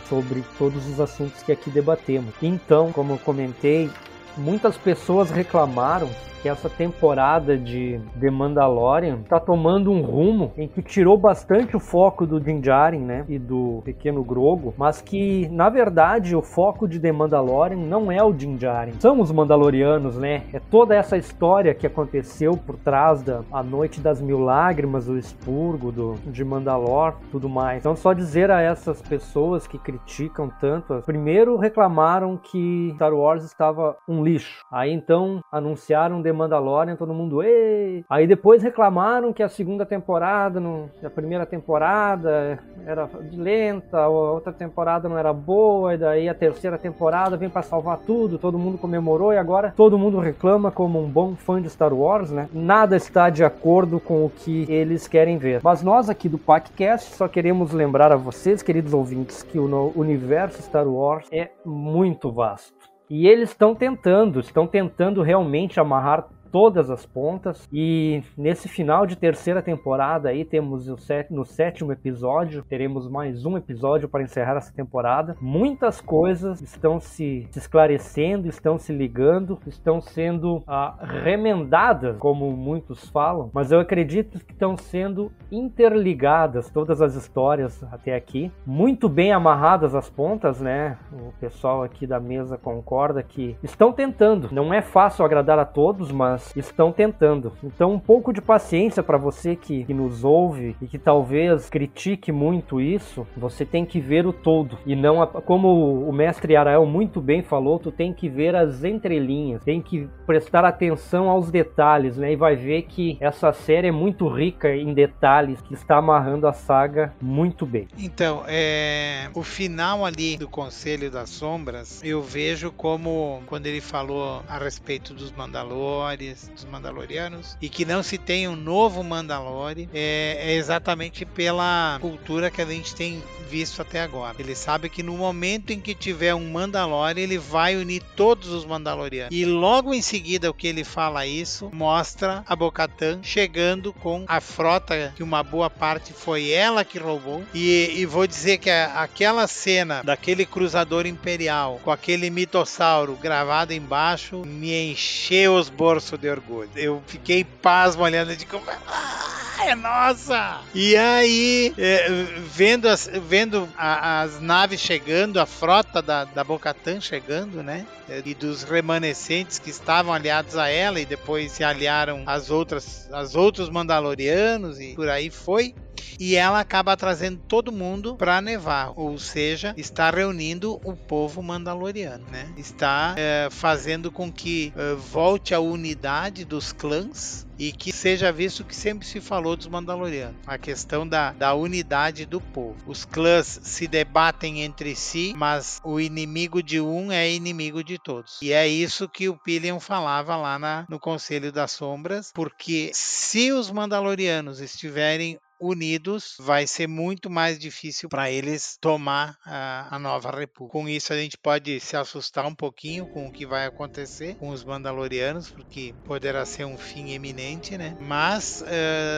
[0.07, 2.33] sobre todos os assuntos que aqui debatemos.
[2.41, 3.89] Então, como eu comentei,
[4.37, 6.09] muitas pessoas reclamaram
[6.41, 11.79] que essa temporada de The Mandalorian tá tomando um rumo em que tirou bastante o
[11.79, 16.87] foco do Din Djarin, né, e do pequeno Grogo, mas que na verdade o foco
[16.87, 20.43] de The Mandalorian não é o Din Djarin, são os Mandalorianos, né?
[20.53, 25.17] É toda essa história que aconteceu por trás da a Noite das Mil Lágrimas, o
[25.17, 27.79] expurgo do de Mandalor, tudo mais.
[27.79, 33.97] Então só dizer a essas pessoas que criticam tanto, primeiro reclamaram que Star Wars estava
[34.07, 34.63] um lixo.
[34.71, 38.03] Aí então anunciaram The Mandalorian, todo mundo, ei!
[38.09, 44.53] Aí depois reclamaram que a segunda temporada, não, a primeira temporada era lenta, a outra
[44.53, 48.77] temporada não era boa, e daí a terceira temporada vem para salvar tudo, todo mundo
[48.77, 52.49] comemorou e agora todo mundo reclama como um bom fã de Star Wars, né?
[52.53, 55.61] Nada está de acordo com o que eles querem ver.
[55.63, 60.61] Mas nós aqui do PacCast só queremos lembrar a vocês, queridos ouvintes, que o universo
[60.61, 62.78] Star Wars é muito vasto.
[63.09, 67.67] E eles estão tentando, estão tentando realmente amarrar todas as pontas.
[67.71, 70.87] E nesse final de terceira temporada aí temos
[71.29, 75.35] no sétimo episódio, teremos mais um episódio para encerrar essa temporada.
[75.41, 83.49] Muitas coisas estão se, esclarecendo, estão se ligando, estão sendo ah, remendadas, como muitos falam,
[83.53, 89.95] mas eu acredito que estão sendo interligadas todas as histórias até aqui, muito bem amarradas
[89.95, 90.97] as pontas, né?
[91.11, 94.49] O pessoal aqui da mesa concorda que estão tentando.
[94.51, 97.53] Não é fácil agradar a todos, mas estão tentando.
[97.63, 102.31] Então, um pouco de paciência para você que, que nos ouve e que talvez critique
[102.31, 106.85] muito isso, você tem que ver o todo e não a, como o mestre Arael
[106.85, 112.17] muito bem falou, tu tem que ver as entrelinhas, tem que prestar atenção aos detalhes,
[112.17, 112.33] né?
[112.33, 116.53] E vai ver que essa série é muito rica em detalhes, que está amarrando a
[116.53, 117.87] saga muito bem.
[117.97, 124.43] Então, é, o final ali do Conselho das Sombras, eu vejo como quando ele falou
[124.47, 129.89] a respeito dos Mandalores séries dos Mandalorianos e que não se tem um novo Mandalore
[129.93, 134.35] é, é exatamente pela cultura que a gente tem visto até agora.
[134.39, 138.65] Ele sabe que no momento em que tiver um Mandalore, ele vai unir todos os
[138.65, 139.35] Mandalorianos.
[139.35, 144.39] E logo em seguida, o que ele fala isso, mostra a Bocatan chegando com a
[144.39, 147.43] frota, que uma boa parte foi ela que roubou.
[147.53, 153.73] E, e vou dizer que a, aquela cena daquele cruzador imperial com aquele mitossauro gravado
[153.73, 156.69] embaixo me encheu os bolsos de orgulho.
[156.75, 158.63] Eu fiquei pasmo olhando de como.
[158.69, 160.61] Ah, é nossa!
[160.73, 162.07] E aí, é,
[162.47, 167.85] vendo, as, vendo a, as naves chegando, a frota da, da Bocatan chegando, né?
[168.25, 173.35] E dos remanescentes que estavam aliados a ela e depois se aliaram às outras, aos
[173.35, 175.75] outros Mandalorianos e por aí foi
[176.19, 182.25] e ela acaba trazendo todo mundo para Nevar, ou seja, está reunindo o povo mandaloriano,
[182.29, 182.51] né?
[182.57, 188.63] Está é, fazendo com que é, volte a unidade dos clãs e que seja visto
[188.63, 192.77] que sempre se falou dos Mandalorianos, a questão da, da unidade do povo.
[192.87, 198.39] Os clãs se debatem entre si, mas o inimigo de um é inimigo de todos.
[198.41, 203.51] E é isso que o Pillion falava lá na, no Conselho das Sombras, porque se
[203.51, 210.31] os Mandalorianos estiverem unidos, vai ser muito mais difícil para eles tomar a, a, nova
[210.31, 210.71] república.
[210.71, 214.49] Com isso, a gente pode se assustar um pouquinho com o que vai acontecer com
[214.49, 217.95] os Mandalorianos, porque poderá ser um fim eminente, né?
[217.99, 218.63] Mas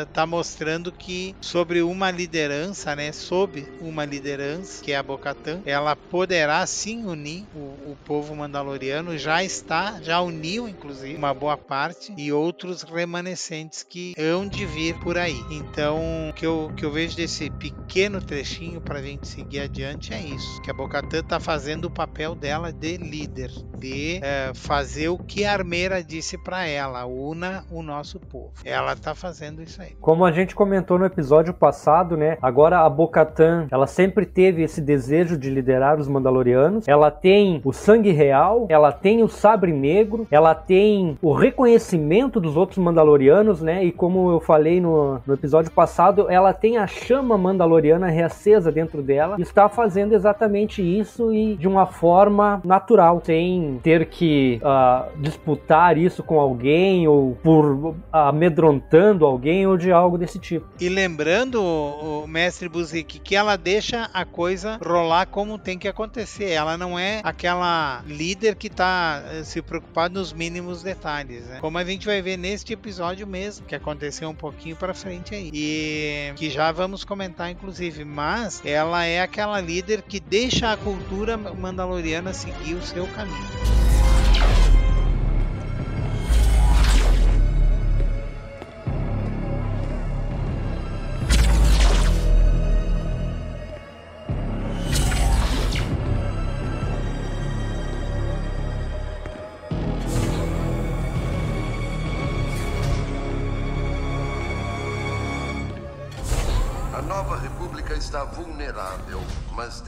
[0.08, 3.12] está uh, mostrando que sobre uma liderança, né?
[3.12, 9.18] Sob uma liderança, que é a Bocatan, ela poderá sim unir o, o povo mandaloriano.
[9.18, 14.98] Já está, já uniu, inclusive, uma boa parte e outros remanescentes que hão de vir
[15.00, 15.40] por aí.
[15.52, 20.20] Então, que eu, que eu vejo desse pequeno trechinho para a gente seguir adiante é
[20.20, 25.18] isso: que a Bocatã está fazendo o papel dela de líder, de é, fazer o
[25.18, 28.52] que a Armeira disse para ela, una o nosso povo.
[28.64, 29.96] Ela está fazendo isso aí.
[30.00, 32.38] Como a gente comentou no episódio passado, né?
[32.42, 36.88] Agora a Bocatã, ela sempre teve esse desejo de liderar os Mandalorianos.
[36.88, 42.56] Ela tem o sangue real, ela tem o sabre negro, ela tem o reconhecimento dos
[42.56, 43.84] outros Mandalorianos, né?
[43.84, 49.02] E como eu falei no, no episódio passado, ela tem a chama mandaloriana reacesa dentro
[49.02, 55.98] dela, está fazendo exatamente isso e de uma forma natural, sem ter que uh, disputar
[55.98, 60.68] isso com alguém ou por amedrontando alguém ou de algo desse tipo.
[60.80, 66.52] E lembrando, o mestre Buzik, que ela deixa a coisa rolar como tem que acontecer.
[66.52, 71.60] Ela não é aquela líder que está eh, se preocupando nos mínimos detalhes, né?
[71.60, 75.50] Como a gente vai ver neste episódio mesmo, que aconteceu um pouquinho para frente aí.
[75.54, 81.38] E que já vamos comentar inclusive, mas ela é aquela líder que deixa a cultura
[81.38, 84.01] mandaloriana seguir o seu caminho.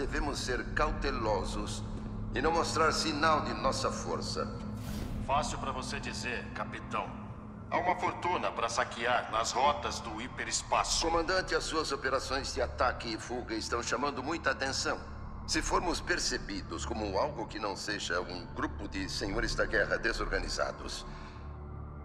[0.05, 1.81] Devemos ser cautelosos
[2.35, 4.45] e não mostrar sinal de nossa força.
[5.25, 7.09] Fácil para você dizer, capitão.
[7.71, 11.05] Há uma fortuna para saquear nas rotas do hiperespaço.
[11.05, 14.99] Comandante, as suas operações de ataque e fuga estão chamando muita atenção.
[15.47, 21.05] Se formos percebidos como algo que não seja um grupo de senhores da guerra desorganizados,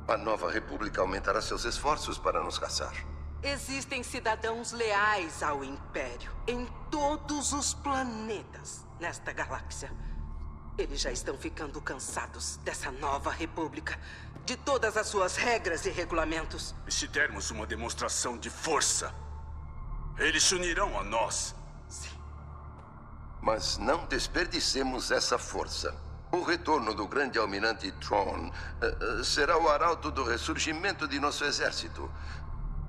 [0.07, 2.95] a nova república aumentará seus esforços para nos caçar.
[3.43, 9.93] Existem cidadãos leais ao Império em todos os planetas nesta galáxia.
[10.77, 13.99] Eles já estão ficando cansados dessa nova república,
[14.45, 16.75] de todas as suas regras e regulamentos.
[16.87, 19.15] E se dermos uma demonstração de força,
[20.19, 21.55] eles se unirão a nós.
[21.89, 22.17] Sim.
[23.41, 25.95] Mas não desperdicemos essa força.
[26.31, 31.43] O retorno do grande almirante Tron uh, uh, será o arauto do ressurgimento de nosso
[31.45, 32.11] exército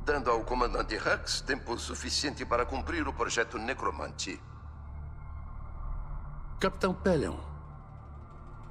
[0.09, 4.41] dando ao comandante Hux tempo suficiente para cumprir o projeto Necromante.
[6.59, 7.37] Capitão Pelion,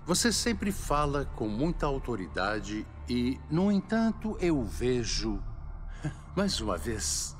[0.04, 5.40] você sempre fala com muita autoridade e, no entanto, eu vejo,
[6.34, 7.36] mais uma vez,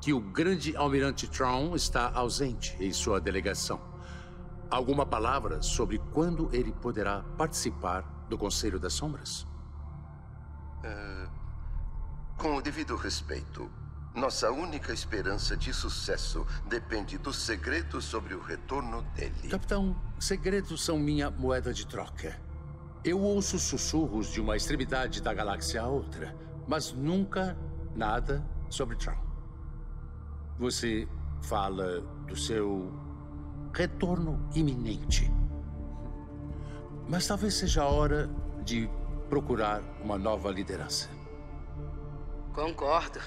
[0.00, 3.78] que o grande almirante Tron está ausente em sua delegação.
[4.70, 9.42] Alguma palavra sobre quando ele poderá participar do Conselho das Sombras?
[10.82, 11.35] Uh,
[12.36, 13.70] com o devido respeito,
[14.14, 19.48] nossa única esperança de sucesso depende do segredo sobre o retorno dele.
[19.48, 22.38] Capitão, segredos são minha moeda de troca.
[23.04, 26.34] Eu ouço sussurros de uma extremidade da galáxia a outra,
[26.66, 27.56] mas nunca
[27.94, 29.16] nada sobre Tron.
[30.58, 31.08] Você
[31.42, 32.92] fala do seu
[33.72, 35.30] retorno iminente.
[37.08, 38.28] Mas talvez seja a hora
[38.64, 38.90] de
[39.28, 41.15] procurar uma nova liderança.
[42.56, 43.20] Concordo.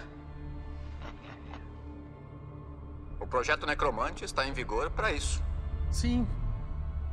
[3.19, 5.39] O projeto Necromante está em vigor para isso.
[5.91, 6.27] Sim,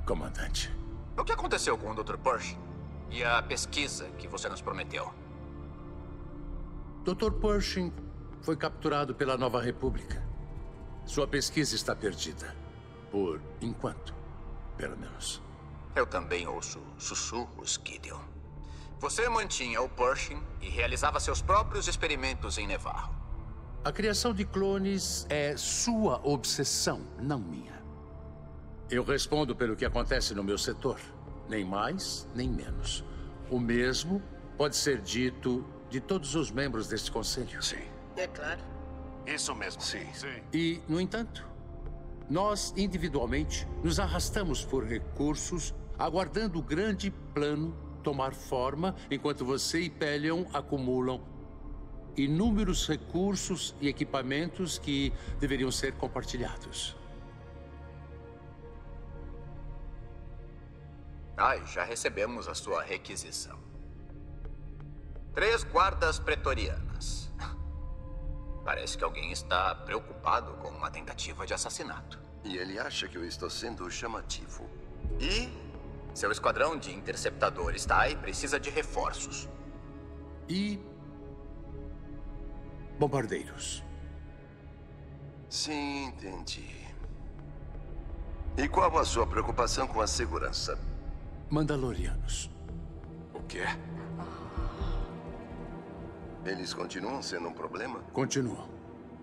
[0.07, 0.75] comandante.
[1.15, 2.17] O que aconteceu com o Dr.
[2.17, 2.59] Pershing?
[3.11, 5.13] E a pesquisa que você nos prometeu?
[7.05, 7.33] Dr.
[7.33, 7.93] Pershing
[8.41, 10.27] foi capturado pela Nova República.
[11.05, 12.57] Sua pesquisa está perdida.
[13.11, 14.15] Por enquanto,
[14.79, 15.43] pelo menos.
[15.95, 18.26] Eu também ouço sussurros, Gideon.
[18.99, 23.15] Você mantinha o Pershing e realizava seus próprios experimentos em Nevarro.
[23.85, 27.77] A criação de clones é sua obsessão, não minha.
[28.91, 30.99] Eu respondo pelo que acontece no meu setor.
[31.47, 33.05] Nem mais, nem menos.
[33.51, 34.23] O mesmo
[34.57, 37.63] pode ser dito de todos os membros deste conselho.
[37.63, 37.85] Sim.
[38.17, 38.61] É claro.
[39.27, 39.81] Isso mesmo.
[39.83, 40.07] Sim.
[40.15, 40.43] Sim.
[40.53, 41.47] E, no entanto,
[42.31, 49.91] nós individualmente nos arrastamos por recursos, aguardando o grande plano tomar forma, enquanto você e
[49.91, 51.21] Pelion acumulam
[52.17, 56.97] inúmeros recursos e equipamentos que deveriam ser compartilhados.
[61.37, 63.59] Ai, já recebemos a sua requisição.
[65.35, 67.29] Três guardas pretorianas.
[68.65, 72.21] Parece que alguém está preocupado com uma tentativa de assassinato.
[72.45, 74.71] E ele acha que eu estou sendo chamativo.
[75.21, 75.66] E
[76.17, 79.47] seu esquadrão de interceptadores está aí precisa de reforços.
[80.49, 80.81] E
[82.99, 83.85] bombardeiros.
[85.51, 86.87] Sim, entendi.
[88.57, 90.79] E qual a sua preocupação com a segurança?
[91.51, 92.51] Mandalorianos.
[93.35, 93.65] O quê?
[96.47, 98.01] Eles continuam sendo um problema?
[98.15, 98.67] Continuam.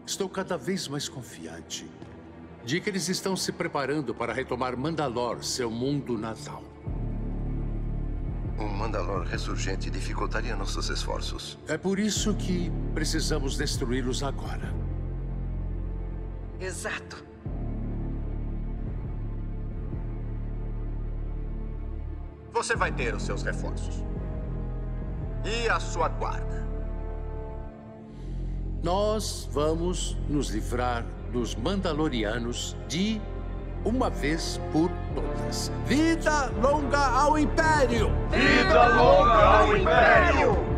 [0.06, 1.90] Estou cada vez mais confiante
[2.64, 6.73] de que eles estão se preparando para retomar Mandalor, seu mundo natal.
[8.60, 11.58] Um Mandalor ressurgente dificultaria nossos esforços.
[11.68, 14.74] É por isso que precisamos destruí-los agora.
[16.60, 17.24] Exato.
[22.54, 24.04] Você vai ter os seus reforços.
[25.44, 26.64] E a sua guarda.
[28.84, 33.20] Nós vamos nos livrar dos Mandalorianos de
[33.86, 35.72] uma vez por todas.
[35.86, 38.12] Vida longa ao Império!
[38.32, 40.74] Vida longa ao Império!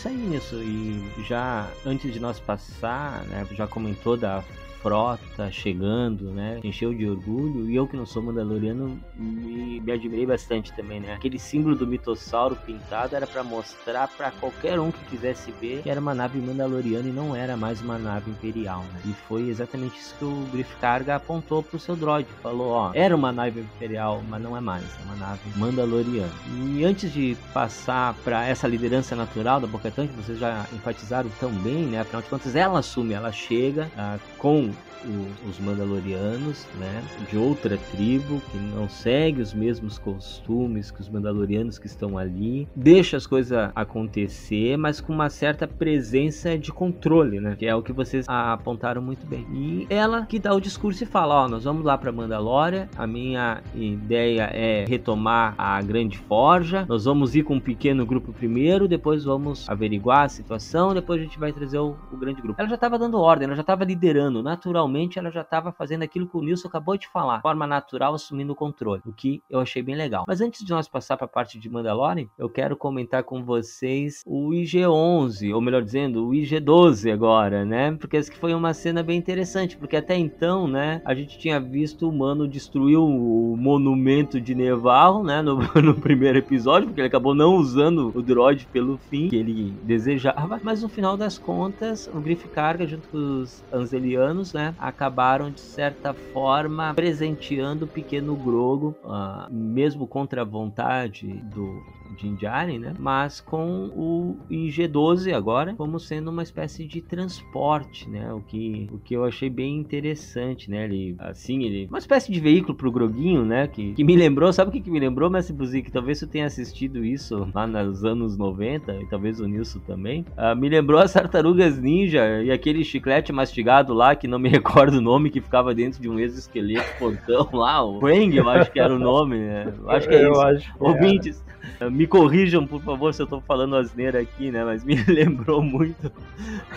[0.00, 0.56] isso aí nisso.
[0.56, 4.42] E já antes de nós passar, né, já comentou da
[4.82, 6.60] frota chegando, né?
[6.64, 7.70] Encheu de orgulho.
[7.70, 11.14] E eu que não sou mandaloriano, me, me admirei bastante também, né?
[11.14, 15.90] Aquele símbolo do mitossauro pintado era para mostrar para qualquer um que quisesse ver que
[15.90, 19.00] era uma nave mandaloriana e não era mais uma nave imperial, né?
[19.04, 22.28] E foi exatamente isso que o Griff Carga apontou pro seu droid.
[22.42, 26.32] Falou, ó, era uma nave imperial, mas não é mais, é uma nave mandaloriana.
[26.48, 31.50] E antes de passar para essa liderança natural da Bocatan, que vocês já enfatizaram tão
[31.50, 32.00] bem, né?
[32.00, 34.69] Afinal de contas, ela assume, ela chega ah, com
[35.04, 41.08] o, os Mandalorianos, né, de outra tribo que não segue os mesmos costumes que os
[41.08, 47.40] Mandalorianos que estão ali, deixa as coisas acontecer, mas com uma certa presença de controle,
[47.40, 49.46] né, que é o que vocês apontaram muito bem.
[49.52, 53.06] E ela que dá o discurso e fala, ó, nós vamos lá para Mandalória, a
[53.06, 58.86] minha ideia é retomar a Grande Forja, nós vamos ir com um pequeno grupo primeiro,
[58.86, 62.60] depois vamos averiguar a situação, depois a gente vai trazer o, o grande grupo.
[62.60, 66.26] Ela já estava dando ordem, ela já estava liderando, naturalmente ela já estava fazendo aquilo
[66.26, 69.60] que o Nilson acabou de falar, de forma natural, assumindo o controle, o que eu
[69.60, 70.24] achei bem legal.
[70.26, 74.22] Mas antes de nós passar para a parte de Mandalorian, eu quero comentar com vocês
[74.26, 77.92] o IG-11, ou melhor dizendo, o IG-12 agora, né?
[77.92, 82.08] Porque essa foi uma cena bem interessante, porque até então, né, a gente tinha visto
[82.08, 87.34] o Mano destruir o monumento de Nevarro, né, no, no primeiro episódio, porque ele acabou
[87.34, 92.20] não usando o droid pelo fim que ele desejava, mas no final das contas, o
[92.20, 98.96] Griff Carga junto com os Anzelianos, né, acabaram de certa forma presenteando o pequeno Grogo,
[99.04, 101.82] uh, mesmo contra a vontade do
[102.16, 102.94] Din Djarin, né?
[102.98, 108.32] Mas com o IG-12 agora como sendo uma espécie de transporte, né?
[108.32, 110.84] O que, o que eu achei bem interessante, né?
[110.84, 111.86] Ele, assim, ele...
[111.86, 113.68] Uma espécie de veículo pro Groguinho, né?
[113.68, 115.92] Que, que me lembrou, sabe o que, que me lembrou, Mestre Buzik?
[115.92, 120.24] Talvez você tenha assistido isso lá nos anos 90, e talvez o Nilson também.
[120.36, 124.69] Uh, me lembrou as Tartarugas Ninja e aquele chiclete mastigado lá, que não me recordo
[124.96, 128.80] o nome, que ficava dentro de um exoesqueleto portão lá, o Wang, eu acho que
[128.80, 129.72] era o nome, né?
[129.78, 130.40] Eu acho que é Eu isso.
[130.42, 131.42] acho é.
[131.90, 134.64] Me corrijam, por favor, se eu tô falando asneira aqui, né?
[134.64, 136.12] Mas me lembrou muito,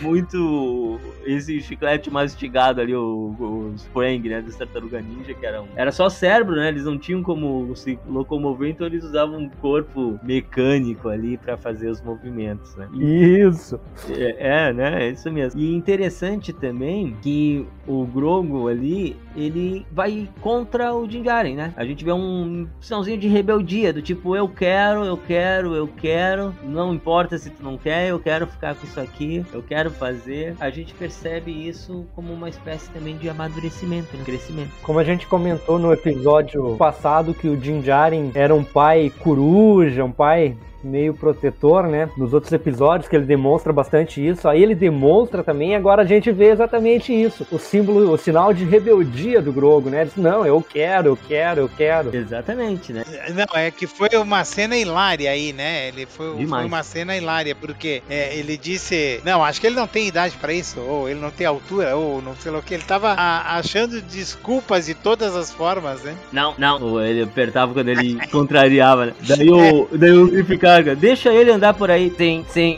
[0.02, 4.42] muito esse chiclete mastigado ali, o, o Sprang, né?
[4.42, 5.68] Das Tartaruga Ninja, que era um...
[5.76, 6.70] Era só cérebro, né?
[6.70, 11.90] Eles não tinham como se locomover, então eles usavam um corpo mecânico ali para fazer
[11.90, 12.88] os movimentos, né?
[12.94, 13.80] Isso.
[14.10, 15.08] É, é, né?
[15.08, 15.60] É isso mesmo.
[15.60, 21.74] E interessante também que o Grogo ali, ele vai contra o Din Djarin, né?
[21.76, 24.73] A gente vê um sinalzinho de rebeldia, do tipo, eu quero,
[25.06, 29.00] eu quero, eu quero, não importa se tu não quer, eu quero ficar com isso
[29.00, 30.56] aqui, eu quero fazer.
[30.60, 34.24] A gente percebe isso como uma espécie também de amadurecimento, né?
[34.24, 34.72] crescimento.
[34.82, 40.04] Como a gente comentou no episódio passado que o Din Djarin era um pai coruja,
[40.04, 42.10] um pai meio protetor, né?
[42.18, 46.06] Nos outros episódios que ele demonstra bastante isso, aí ele demonstra também, e agora a
[46.06, 50.02] gente vê exatamente isso, o símbolo, o sinal de rebeldia do Grogo, né?
[50.02, 52.16] Ele diz, não, eu quero, eu quero, eu quero.
[52.16, 53.04] Exatamente, né?
[53.34, 55.88] Não, é que foi uma cena hilária aí, né?
[55.88, 59.88] Ele foi, foi uma cena hilária, porque é, ele disse, não, acho que ele não
[59.88, 62.74] tem idade pra isso, ou ele não tem altura, ou não sei lá o que.
[62.74, 66.16] Ele tava a- achando desculpas de todas as formas, né?
[66.32, 67.02] Não, não.
[67.02, 69.14] Ele apertava quando ele contrariava, né?
[69.28, 70.58] Daí o, daí o Griff
[70.98, 72.12] Deixa ele andar por aí.
[72.18, 72.78] Sim, sim.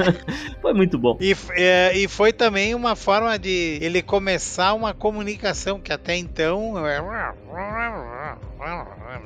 [0.60, 1.16] Foi muito bom.
[1.20, 6.74] E, é, e foi também uma forma de ele começar uma comunicação que até então.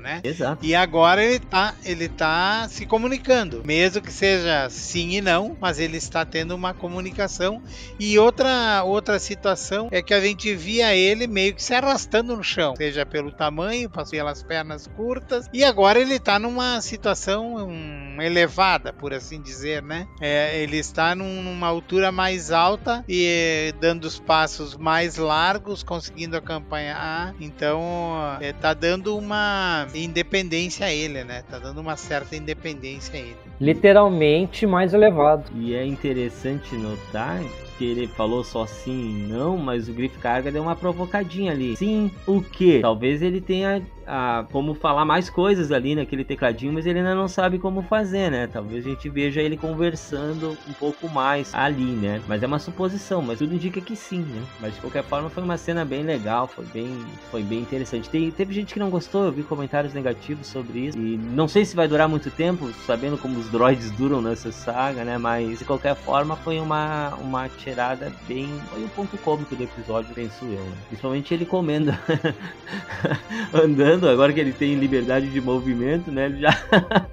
[0.03, 0.20] Né?
[0.24, 0.64] Exato.
[0.64, 5.78] E agora ele tá, ele tá se comunicando, mesmo que seja sim e não, mas
[5.78, 7.62] ele está tendo uma comunicação.
[7.99, 12.43] E outra outra situação é que a gente via ele meio que se arrastando no
[12.43, 18.93] chão, seja pelo tamanho, pelas pernas curtas, e agora ele tá numa situação hum, elevada,
[18.93, 20.07] por assim dizer, né?
[20.20, 25.82] É, ele está num- numa altura mais alta e eh, dando os passos mais largos,
[25.82, 27.34] conseguindo acompanhar.
[27.41, 27.80] Então,
[28.41, 29.27] é, tá dando uma
[29.94, 31.42] independência a ele, né?
[31.48, 33.36] Tá dando uma certa independência a ele.
[33.60, 35.50] Literalmente mais elevado.
[35.54, 37.40] E é interessante notar
[37.78, 41.76] que ele falou só sim não, mas o Griff Carga deu uma provocadinha ali.
[41.76, 42.80] Sim, o quê?
[42.82, 47.28] Talvez ele tenha ah, como falar mais coisas ali naquele tecladinho, mas ele ainda não
[47.28, 48.46] sabe como fazer, né?
[48.46, 52.22] Talvez a gente veja ele conversando um pouco mais ali, né?
[52.26, 54.42] Mas é uma suposição, mas tudo indica que sim, né?
[54.60, 58.08] Mas de qualquer forma foi uma cena bem legal, foi bem, foi bem interessante.
[58.08, 60.98] Tem, teve gente que não gostou, eu vi comentários negativos sobre isso.
[60.98, 65.04] E não sei se vai durar muito tempo, sabendo como os droids duram nessa saga,
[65.04, 65.18] né?
[65.18, 67.48] Mas de qualquer forma foi uma, uma
[68.26, 68.60] bem.
[68.70, 70.64] Foi o ponto cômico do episódio, penso eu.
[70.64, 70.76] Né?
[70.88, 71.92] Principalmente ele comendo,
[73.52, 76.26] andando, agora que ele tem liberdade de movimento, né?
[76.26, 76.50] Ele já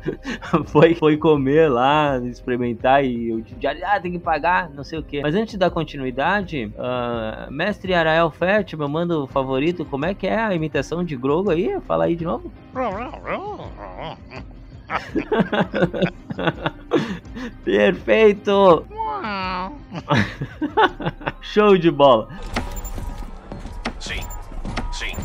[0.68, 5.04] foi, foi comer lá, experimentar e o já ah, tem que pagar, não sei o
[5.04, 5.22] que.
[5.22, 10.40] Mas antes da continuidade, ah, mestre Arael Fett, meu mando favorito, como é que é
[10.40, 11.80] a imitação de Grogo aí?
[11.82, 12.52] Fala aí de novo.
[17.64, 18.86] Perfeito!
[21.42, 22.28] Show de bola!
[24.00, 24.22] Sim,
[24.92, 25.16] sim.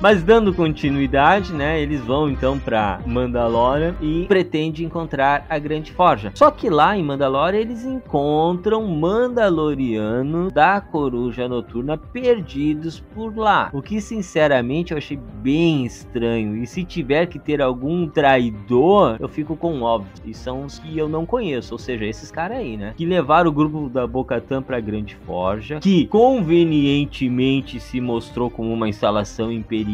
[0.00, 6.32] Mas dando continuidade, né, eles vão então para Mandalorian e pretendem encontrar a Grande Forja.
[6.34, 13.68] Só que lá em Mandalorian eles encontram Mandalorianos da Coruja Noturna perdidos por lá.
[13.74, 16.56] O que sinceramente eu achei bem estranho.
[16.56, 20.10] E se tiver que ter algum traidor, eu fico com óbvio.
[20.24, 22.94] E são os que eu não conheço, ou seja, esses caras aí, né?
[22.96, 28.88] Que levaram o grupo da Bocatan para Grande Forja, que convenientemente se mostrou como uma
[28.88, 29.89] instalação imperial.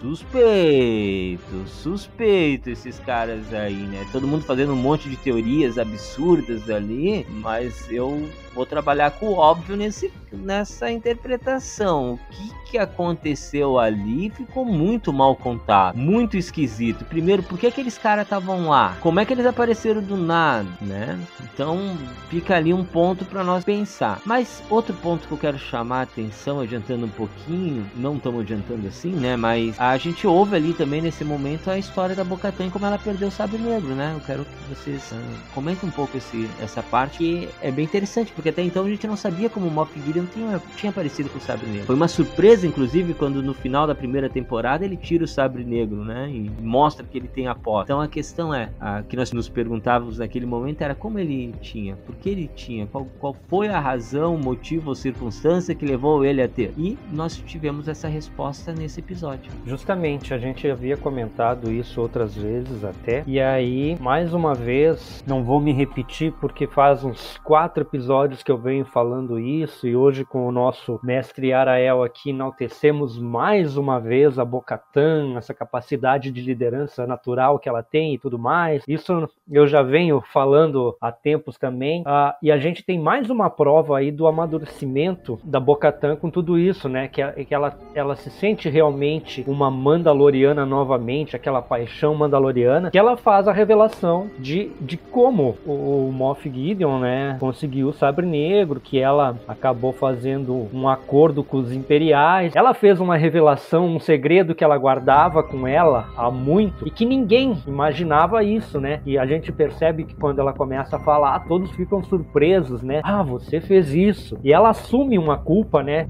[0.00, 4.06] Suspeito, suspeito esses caras aí, né?
[4.12, 9.34] Todo mundo fazendo um monte de teorias absurdas ali, mas eu vou trabalhar com o
[9.34, 12.14] óbvio nesse, nessa interpretação.
[12.14, 17.04] O que, que aconteceu ali ficou muito mal contado, muito esquisito.
[17.04, 18.96] Primeiro, por que aqueles caras estavam lá?
[19.00, 21.18] Como é que eles apareceram do nada, né?
[21.42, 21.96] Então
[22.30, 24.20] fica ali um ponto para nós pensar.
[24.24, 28.88] Mas outro ponto que eu quero chamar a atenção, adiantando um pouquinho, não estamos adiantando
[28.88, 29.36] assim, né?
[29.36, 33.28] Mas a gente ouve ali também nesse momento a história da Bocatan como ela perdeu
[33.28, 34.12] o sabre negro, né?
[34.14, 35.16] Eu quero que vocês uh,
[35.54, 39.06] comentem um pouco esse, essa parte que é bem interessante, porque até então a gente
[39.06, 41.86] não sabia como o Moff Gideon tinha, tinha aparecido com o sabre negro.
[41.86, 46.04] Foi uma surpresa, inclusive, quando no final da primeira temporada ele tira o sabre negro,
[46.04, 46.28] né?
[46.28, 47.92] E mostra que ele tem a porta.
[47.92, 51.94] Então a questão é, a que nós nos perguntávamos naquele momento era como ele tinha,
[51.94, 56.42] por que ele tinha, qual, qual foi a razão, motivo ou circunstância que levou ele
[56.42, 56.74] a ter.
[56.76, 59.52] E nós tivemos essa resposta nesse episódio.
[59.64, 63.22] Justamente, a gente havia comentado isso outras vezes até.
[63.24, 68.52] E aí, mais uma vez, não vou me repetir porque faz uns quatro episódios que
[68.52, 73.98] eu venho falando isso e hoje com o nosso mestre Arael aqui enaltecemos mais uma
[73.98, 78.84] vez a Bocatan, essa capacidade de liderança natural que ela tem e tudo mais.
[78.86, 82.02] Isso eu já venho falando há tempos também.
[82.02, 86.56] Uh, e a gente tem mais uma prova aí do amadurecimento da Bocatan com tudo
[86.56, 87.08] isso, né?
[87.08, 93.16] Que, que ela, ela se sente realmente uma Mandaloriana novamente, aquela paixão Mandaloriana, que ela
[93.16, 97.92] faz a revelação de, de como o, Moff Gideon, né, conseguiu o
[98.26, 102.54] Negro, que ela acabou fazendo um acordo com os Imperiais.
[102.54, 107.04] Ela fez uma revelação, um segredo que ela guardava com ela há muito e que
[107.04, 109.00] ninguém imaginava isso, né?
[109.04, 113.00] E a gente percebe que quando ela começa a falar, todos ficam surpresos, né?
[113.04, 114.38] Ah, você fez isso.
[114.42, 116.06] E ela assume uma culpa, né,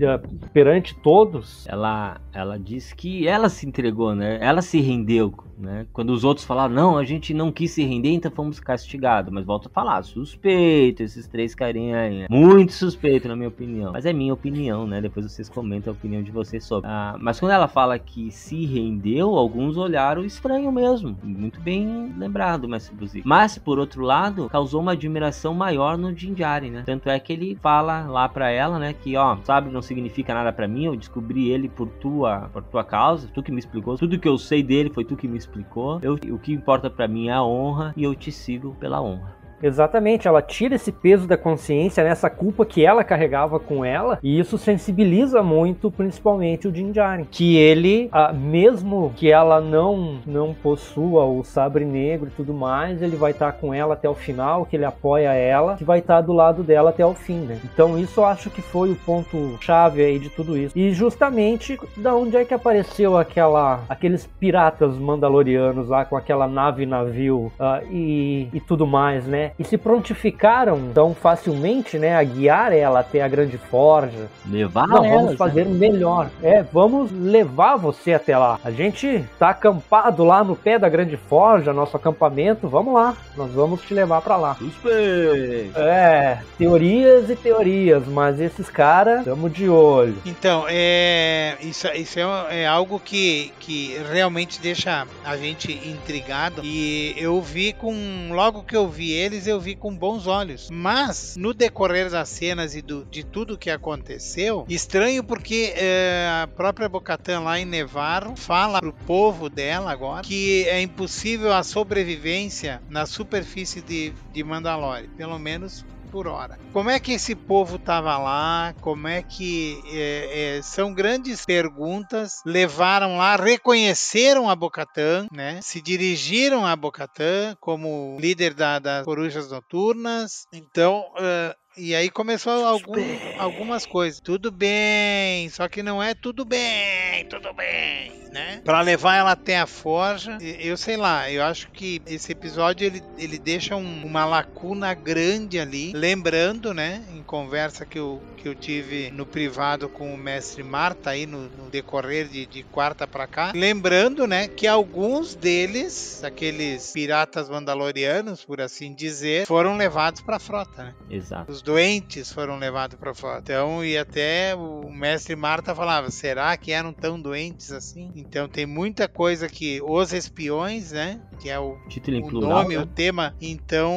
[0.52, 1.66] perante todos.
[1.68, 4.38] Ela ela diz que ela se entregou, né?
[4.40, 5.86] Ela se rendeu né?
[5.92, 9.32] Quando os outros falaram, não, a gente não quis se render, então fomos castigados.
[9.32, 12.26] Mas volto a falar, suspeito esses três carinha Né?
[12.30, 13.92] Muito suspeito, na minha opinião.
[13.92, 15.00] Mas é minha opinião, né?
[15.00, 16.88] Depois vocês comentam a opinião de vocês sobre.
[16.90, 21.16] Ah, mas quando ela fala que se rendeu, alguns olharam estranho mesmo.
[21.22, 23.22] Muito bem lembrado, Mestre Buzi.
[23.24, 26.82] Mas, por outro lado, causou uma admiração maior no Jinjari, né?
[26.84, 28.92] Tanto é que ele fala lá pra ela, né?
[28.92, 32.84] Que, ó, sabe, não significa nada para mim, eu descobri ele por tua, por tua
[32.84, 33.96] causa, tu que me explicou.
[33.96, 35.98] Tudo que eu sei dele foi tu que me explicou.
[36.02, 39.41] Eu, o que importa para mim é a honra e eu te sigo pela honra.
[39.62, 44.18] Exatamente, ela tira esse peso da consciência, nessa né, culpa que ela carregava com ela,
[44.22, 50.20] e isso sensibiliza muito, principalmente o Din Djarin, que ele, ah, mesmo que ela não
[50.26, 54.08] não possua o sabre negro e tudo mais, ele vai estar tá com ela até
[54.08, 57.14] o final, que ele apoia ela, que vai estar tá do lado dela até o
[57.14, 57.60] fim, né?
[57.64, 60.76] Então isso eu acho que foi o ponto chave aí de tudo isso.
[60.76, 66.86] E justamente da onde é que apareceu aquela aqueles piratas mandalorianos lá com aquela nave
[66.86, 69.51] navio uh, e, e tudo mais, né?
[69.58, 74.28] E se prontificaram tão facilmente, né, a guiar ela até a grande forja.
[74.48, 75.74] Levar Não, ela, vamos fazer né?
[75.74, 76.30] melhor.
[76.42, 78.58] É, vamos levar você até lá.
[78.64, 82.68] A gente tá acampado lá no pé da grande forja, nosso acampamento.
[82.68, 84.54] Vamos lá, nós vamos te levar para lá.
[84.54, 85.78] Suspeito.
[85.78, 90.16] É, teorias e teorias, mas esses caras, estamos de olho.
[90.24, 96.62] Então, é, isso, isso é, é algo que, que realmente deixa a gente intrigado.
[96.64, 97.94] E eu vi com
[98.30, 100.68] logo que eu vi eles eu vi com bons olhos.
[100.70, 106.46] Mas, no decorrer das cenas e do, de tudo que aconteceu, estranho porque é, a
[106.46, 112.82] própria Bocatan lá em Nevarro fala pro povo dela agora que é impossível a sobrevivência
[112.88, 115.08] na superfície de, de Mandalore.
[115.16, 116.58] Pelo menos por hora.
[116.74, 118.74] Como é que esse povo estava lá?
[118.82, 122.42] Como é que é, é, são grandes perguntas?
[122.44, 125.58] Levaram lá, reconheceram a Bocatã, né?
[125.62, 130.44] Se dirigiram a Bocatã como líder da, das corujas noturnas.
[130.52, 133.02] Então uh, e aí começou algum,
[133.38, 134.20] algumas coisas.
[134.20, 138.60] Tudo bem, só que não é tudo bem, tudo bem, né?
[138.64, 143.02] Para levar ela até a forja, eu sei lá, eu acho que esse episódio ele,
[143.18, 148.54] ele deixa um, uma lacuna grande ali, lembrando, né, em conversa que eu, que eu
[148.54, 153.26] tive no privado com o mestre Marta aí no, no decorrer de, de quarta para
[153.26, 160.36] cá, lembrando, né, que alguns deles, aqueles piratas mandalorianos, por assim dizer, foram levados para
[160.36, 160.94] a frota, né?
[161.10, 161.50] Exato.
[161.50, 163.40] Os doentes foram levados para fora.
[163.40, 168.10] Então, e até o mestre Marta falava: será que eram tão doentes assim?
[168.14, 171.20] Então, tem muita coisa que os espiões, né?
[171.40, 172.82] Que é o, Título o plural, nome, né?
[172.82, 173.34] o tema.
[173.40, 173.92] Então,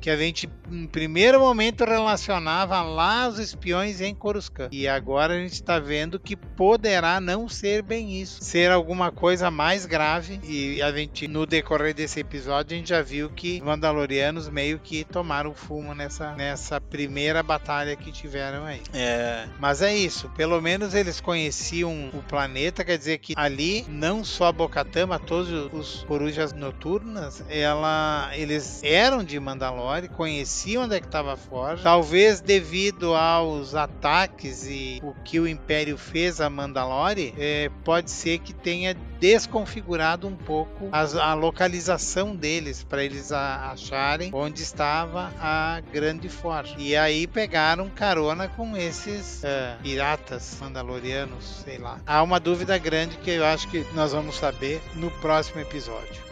[0.00, 4.68] que a gente, em primeiro momento, relacionava lá os espiões em Coruscant.
[4.72, 8.42] E agora a gente está vendo que poderá não ser bem isso.
[8.42, 10.40] Ser alguma coisa mais grave.
[10.44, 14.78] E a gente, no decorrer desse episódio, a gente já viu que os Mandalorianos meio
[14.78, 18.80] que tomaram fumo nessa, nessa nessa primeira batalha que tiveram aí.
[18.92, 24.22] É, mas é isso, pelo menos eles conheciam o planeta, quer dizer que ali não
[24.22, 30.94] só a Bocatã, mas todos os corujas noturnas, ela, eles eram de Mandalore, conheciam onde
[30.94, 36.40] é que estava a Forja, talvez devido aos ataques e o que o Império fez
[36.40, 38.94] a Mandalore, é, pode ser que tenha
[39.24, 46.28] desconfigurado um pouco as, a localização deles para eles a, acharem onde estava a Grande
[46.28, 46.74] Forja.
[46.76, 51.98] E aí pegaram carona com esses uh, piratas mandalorianos, sei lá.
[52.06, 56.23] Há uma dúvida grande que eu acho que nós vamos saber no próximo episódio.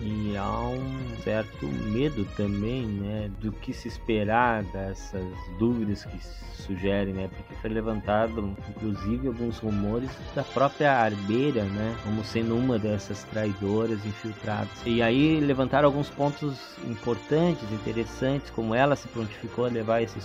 [0.00, 5.26] E há um certo medo também, né, do que se esperar dessas
[5.58, 6.18] dúvidas que
[6.62, 12.78] sugerem, né, porque foi levantado, inclusive, alguns rumores da própria Arbeira, né, como sendo uma
[12.78, 14.70] dessas traidoras infiltradas.
[14.84, 20.24] E aí levantaram alguns pontos importantes, interessantes, como ela se prontificou a levar esses